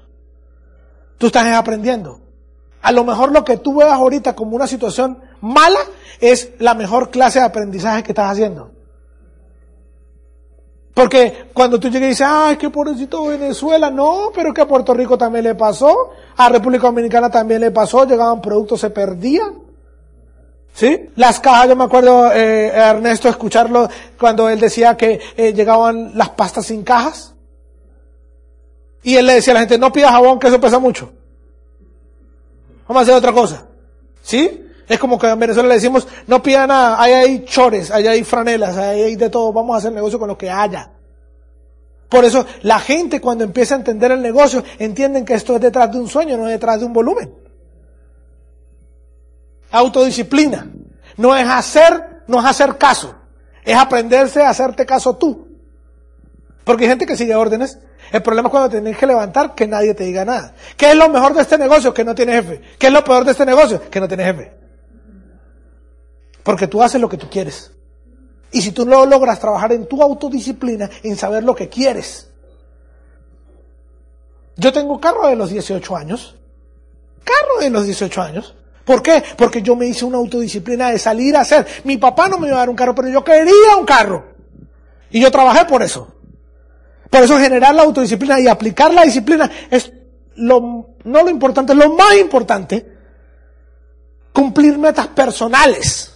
[1.17, 2.19] Tú estás aprendiendo.
[2.81, 5.79] A lo mejor lo que tú veas ahorita como una situación mala
[6.19, 8.71] es la mejor clase de aprendizaje que estás haciendo.
[10.93, 14.93] Porque cuando tú llegas y dices, ay, qué pobrecito Venezuela, no, pero que a Puerto
[14.93, 19.59] Rico también le pasó, a República Dominicana también le pasó, llegaban productos, se perdían.
[20.73, 21.09] ¿Sí?
[21.15, 26.29] Las cajas, yo me acuerdo, eh, Ernesto, escucharlo cuando él decía que eh, llegaban las
[26.29, 27.33] pastas sin cajas.
[29.03, 31.11] Y él le decía a la gente, no pida jabón, que eso pesa mucho.
[32.87, 33.65] Vamos a hacer otra cosa.
[34.21, 34.67] ¿Sí?
[34.91, 38.25] Es como que en Venezuela le decimos, no pida nada, ahí hay chores, ahí hay
[38.25, 40.91] franelas, ahí hay de todo, vamos a hacer negocio con lo que haya.
[42.09, 45.93] Por eso la gente cuando empieza a entender el negocio, entienden que esto es detrás
[45.93, 47.33] de un sueño, no es detrás de un volumen.
[49.71, 50.69] Autodisciplina.
[51.15, 53.15] No es hacer, no es hacer caso.
[53.63, 55.47] Es aprenderse a hacerte caso tú.
[56.65, 57.79] Porque hay gente que sigue órdenes.
[58.11, 60.53] El problema es cuando tienes que levantar que nadie te diga nada.
[60.75, 61.93] ¿Qué es lo mejor de este negocio?
[61.93, 62.61] Que no tiene jefe.
[62.77, 63.89] ¿Qué es lo peor de este negocio?
[63.89, 64.60] Que no tiene jefe.
[66.43, 67.71] Porque tú haces lo que tú quieres.
[68.51, 72.29] Y si tú no logras trabajar en tu autodisciplina, en saber lo que quieres.
[74.57, 76.35] Yo tengo carro de los 18 años.
[77.23, 78.55] Carro de los 18 años.
[78.83, 79.23] ¿Por qué?
[79.37, 81.65] Porque yo me hice una autodisciplina de salir a hacer.
[81.83, 84.25] Mi papá no me iba a dar un carro, pero yo quería un carro.
[85.09, 86.13] Y yo trabajé por eso.
[87.09, 89.91] Por eso generar la autodisciplina y aplicar la disciplina es
[90.35, 92.85] lo, no lo importante, lo más importante.
[94.33, 96.10] Cumplir metas personales.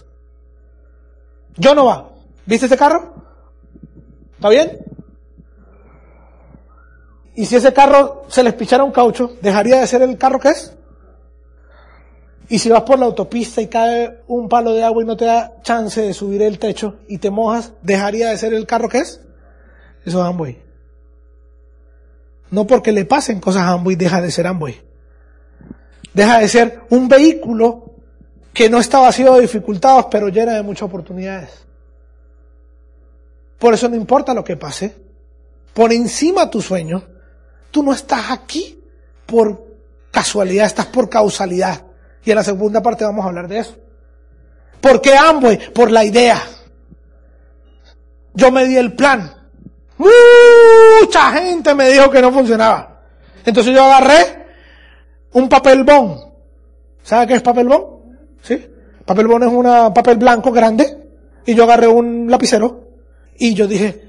[1.56, 2.10] Yo no va.
[2.44, 3.14] ¿Viste ese carro?
[4.34, 4.78] ¿Está bien?
[7.34, 10.48] Y si ese carro se les pichara un caucho, ¿dejaría de ser el carro que
[10.48, 10.74] es?
[12.48, 15.24] Y si vas por la autopista y cae un palo de agua y no te
[15.24, 18.98] da chance de subir el techo y te mojas, ¿dejaría de ser el carro que
[18.98, 19.20] es?
[20.04, 20.62] Eso es Amway.
[22.50, 24.80] No porque le pasen cosas a Amway deja de ser Amway.
[26.14, 27.85] Deja de ser un vehículo
[28.56, 31.50] que no está vacío de dificultades, pero llena de muchas oportunidades.
[33.58, 34.96] Por eso no importa lo que pase,
[35.74, 37.04] por encima de tu sueño,
[37.70, 38.82] tú no estás aquí
[39.26, 39.62] por
[40.10, 41.84] casualidad, estás por causalidad.
[42.24, 43.76] Y en la segunda parte vamos a hablar de eso.
[44.80, 45.74] ¿Por qué Amway?
[45.74, 46.42] Por la idea.
[48.32, 49.34] Yo me di el plan.
[49.98, 53.02] Mucha gente me dijo que no funcionaba.
[53.44, 54.46] Entonces yo agarré
[55.32, 56.20] un papel bond.
[57.02, 57.68] ¿Sabe qué es papel?
[58.46, 58.64] ¿Sí?
[59.04, 60.98] Papel bond es un papel blanco grande.
[61.44, 62.84] Y yo agarré un lapicero.
[63.38, 64.08] Y yo dije,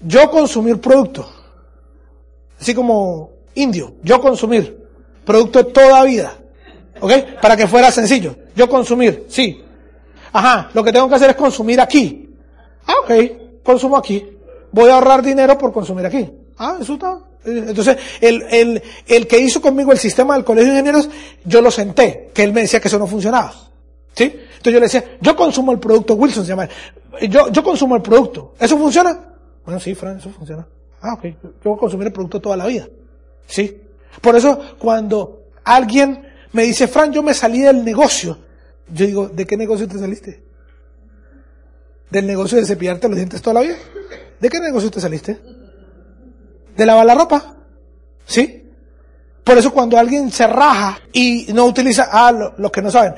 [0.00, 1.28] yo consumir producto.
[2.60, 3.94] Así como indio.
[4.02, 4.86] Yo consumir
[5.24, 6.32] producto toda vida.
[7.00, 7.12] ¿Ok?
[7.40, 8.34] Para que fuera sencillo.
[8.56, 9.62] Yo consumir, sí.
[10.32, 12.28] Ajá, lo que tengo que hacer es consumir aquí.
[12.86, 14.26] Ah, ok, consumo aquí.
[14.72, 16.28] Voy a ahorrar dinero por consumir aquí.
[16.58, 17.20] Ah, eso está.
[17.44, 21.08] Entonces, el, el, el que hizo conmigo el sistema del colegio de ingenieros,
[21.44, 23.52] yo lo senté, que él me decía que eso no funcionaba.
[24.14, 24.24] ¿Sí?
[24.24, 26.68] Entonces yo le decía, yo consumo el producto, Wilson se llama.
[27.28, 28.54] Yo, yo consumo el producto.
[28.58, 29.36] ¿Eso funciona?
[29.64, 30.66] Bueno, sí, Fran, eso funciona.
[31.00, 31.24] Ah, ok.
[31.24, 32.88] Yo voy a consumir el producto toda la vida.
[33.46, 33.80] ¿Sí?
[34.20, 38.38] Por eso, cuando alguien me dice, Fran, yo me salí del negocio,
[38.92, 40.42] yo digo, ¿de qué negocio te saliste?
[42.10, 43.76] ¿Del negocio de cepillarte los dientes toda la vida?
[44.40, 45.38] ¿De qué negocio te saliste?
[46.78, 47.56] ¿De lavar la ropa?
[48.24, 48.70] ¿Sí?
[49.42, 53.16] Por eso cuando alguien se raja y no utiliza, ah, los que no saben,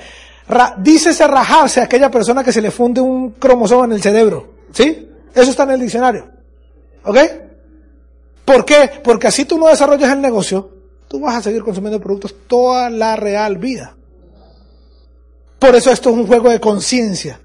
[0.48, 4.54] ra, dícese rajarse a aquella persona que se le funde un cromosoma en el cerebro.
[4.72, 5.10] ¿Sí?
[5.34, 6.26] Eso está en el diccionario.
[7.04, 7.18] ¿Ok?
[8.46, 8.90] ¿Por qué?
[9.04, 10.70] Porque así tú no desarrollas el negocio,
[11.06, 13.94] tú vas a seguir consumiendo productos toda la real vida.
[15.58, 17.38] Por eso esto es un juego de conciencia.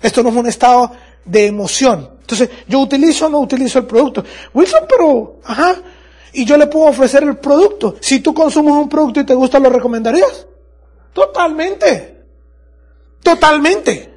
[0.00, 0.90] Esto no es un estado
[1.24, 2.10] de emoción.
[2.20, 4.24] Entonces, yo utilizo o no utilizo el producto.
[4.54, 5.76] Wilson, pero, ajá,
[6.32, 7.96] y yo le puedo ofrecer el producto.
[8.00, 10.46] Si tú consumes un producto y te gusta, ¿lo recomendarías?
[11.12, 12.22] Totalmente.
[13.22, 14.14] Totalmente.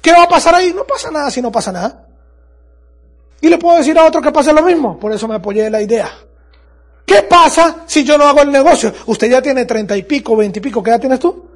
[0.00, 0.72] ¿Qué va a pasar ahí?
[0.74, 2.06] No pasa nada si no pasa nada.
[3.40, 4.98] Y le puedo decir a otro que pase lo mismo.
[4.98, 6.10] Por eso me apoyé en la idea.
[7.06, 8.92] ¿Qué pasa si yo no hago el negocio?
[9.06, 10.82] Usted ya tiene treinta y pico, veinte y pico.
[10.82, 11.46] ¿Qué edad tienes tú?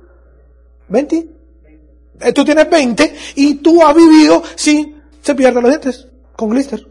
[0.88, 1.37] 20.
[2.20, 6.86] Eh, tú tienes 20 y tú has vivido sin cepillarte los dientes con glister.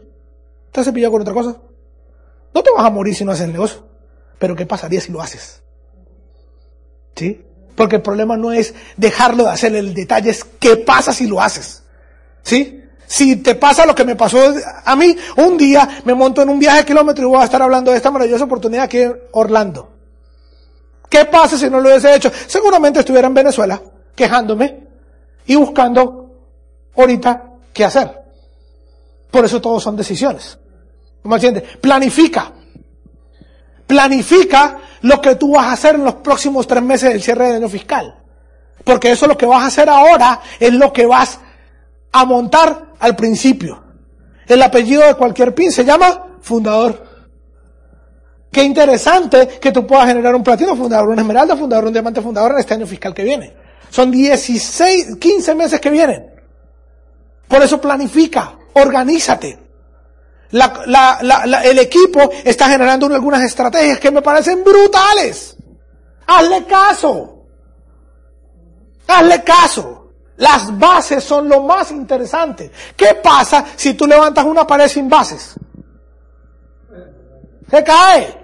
[0.72, 1.56] Te has cepillado con otra cosa.
[2.54, 3.86] No te vas a morir si no haces el negocio.
[4.38, 5.62] Pero ¿qué pasaría si lo haces?
[7.14, 7.44] ¿Sí?
[7.74, 11.40] Porque el problema no es dejarlo de hacer, el detalle es qué pasa si lo
[11.40, 11.82] haces.
[12.42, 12.82] ¿Sí?
[13.06, 14.38] Si te pasa lo que me pasó
[14.84, 17.62] a mí, un día me monto en un viaje de kilómetros y voy a estar
[17.62, 19.90] hablando de esta maravillosa oportunidad aquí en Orlando.
[21.08, 22.30] ¿Qué pasa si no lo hubiese hecho?
[22.46, 23.80] Seguramente estuviera en Venezuela
[24.14, 24.87] quejándome
[25.48, 26.30] y buscando
[26.96, 27.42] ahorita
[27.72, 28.22] qué hacer.
[29.30, 30.58] Por eso todos son decisiones.
[31.22, 31.64] ¿Cómo entiendes?
[31.78, 32.52] Planifica.
[33.86, 37.56] Planifica lo que tú vas a hacer en los próximos tres meses del cierre de
[37.56, 38.14] año fiscal.
[38.84, 41.40] Porque eso lo que vas a hacer ahora es lo que vas
[42.12, 43.82] a montar al principio.
[44.46, 47.06] El apellido de cualquier pin se llama fundador.
[48.52, 52.52] Qué interesante que tú puedas generar un platino fundador, una esmeralda fundador, un diamante fundador
[52.52, 53.67] en este año fiscal que viene.
[53.90, 56.30] Son 16, 15 meses que vienen.
[57.46, 59.58] Por eso planifica, organízate.
[60.50, 65.56] el equipo está generando algunas estrategias que me parecen brutales.
[66.26, 67.44] Hazle caso.
[69.06, 70.12] Hazle caso.
[70.36, 72.70] Las bases son lo más interesante.
[72.96, 75.54] ¿Qué pasa si tú levantas una pared sin bases?
[77.68, 78.38] Se cae.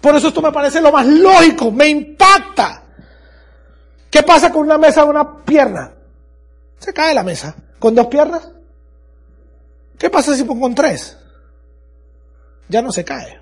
[0.00, 2.85] Por eso esto me parece lo más lógico, me impacta.
[4.10, 5.92] ¿Qué pasa con una mesa de una pierna?
[6.78, 7.54] Se cae la mesa.
[7.78, 8.48] ¿Con dos piernas?
[9.98, 11.16] ¿Qué pasa si pongo con tres?
[12.68, 13.40] Ya no se cae.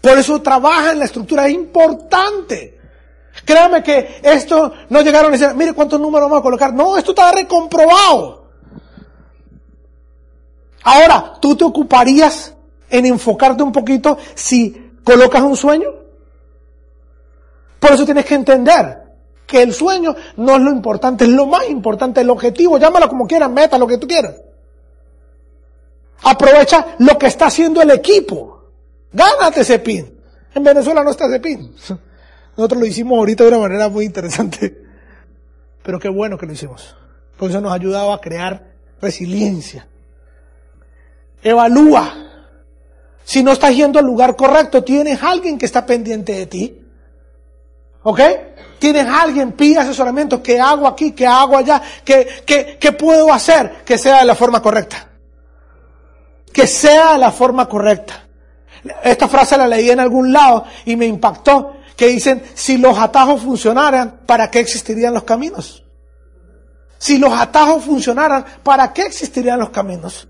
[0.00, 2.78] Por eso trabaja en la estructura, es importante.
[3.44, 6.72] Créame que esto no llegaron a decir, mire cuántos números vamos a colocar.
[6.72, 8.46] No, esto está recomprobado.
[10.84, 12.54] Ahora, ¿tú te ocuparías
[12.88, 15.90] en enfocarte un poquito si colocas un sueño?
[17.80, 19.05] Por eso tienes que entender
[19.46, 23.26] que el sueño no es lo importante, es lo más importante, el objetivo, llámalo como
[23.26, 24.34] quieras, meta, lo que tú quieras.
[26.22, 28.64] Aprovecha lo que está haciendo el equipo.
[29.12, 30.18] Gánate ese pin.
[30.54, 31.74] En Venezuela no está ese pin.
[32.56, 34.82] Nosotros lo hicimos ahorita de una manera muy interesante.
[35.82, 36.96] Pero qué bueno que lo hicimos.
[37.36, 39.86] Porque eso nos ha ayudado a crear resiliencia.
[41.42, 42.14] Evalúa.
[43.24, 46.85] Si no estás yendo al lugar correcto, tienes alguien que está pendiente de ti.
[48.08, 48.20] ¿Ok?
[48.78, 51.10] Tienes alguien, pide asesoramiento, ¿qué hago aquí?
[51.10, 51.82] ¿Qué hago allá?
[52.04, 55.08] ¿Qué, qué, qué puedo hacer que sea de la forma correcta?
[56.52, 58.28] Que sea de la forma correcta.
[59.02, 63.42] Esta frase la leí en algún lado y me impactó, que dicen, si los atajos
[63.42, 65.82] funcionaran, ¿para qué existirían los caminos?
[66.98, 70.28] Si los atajos funcionaran, ¿para qué existirían los caminos?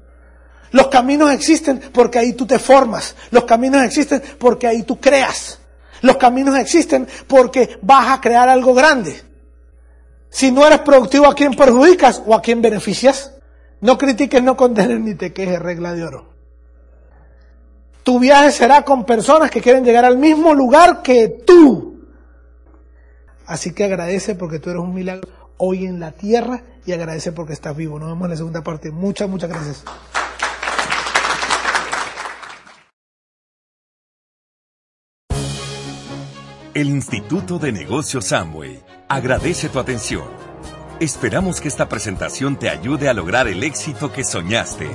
[0.70, 3.14] Los caminos existen porque ahí tú te formas.
[3.31, 5.59] Los caminos existen porque ahí tú creas.
[6.03, 9.22] Los caminos existen porque vas a crear algo grande.
[10.28, 13.34] Si no eres productivo, ¿a quién perjudicas o a quién beneficias?
[13.80, 16.26] No critiques, no condenes ni te quejes, regla de oro.
[18.03, 22.05] Tu viaje será con personas que quieren llegar al mismo lugar que tú.
[23.47, 25.28] Así que agradece porque tú eres un milagro
[25.59, 27.99] hoy en la tierra y agradece porque estás vivo.
[27.99, 28.90] Nos vemos en la segunda parte.
[28.90, 29.84] Muchas, muchas gracias.
[36.77, 40.27] El Instituto de Negocios Samway agradece tu atención.
[41.01, 44.91] Esperamos que esta presentación te ayude a lograr el éxito que soñaste.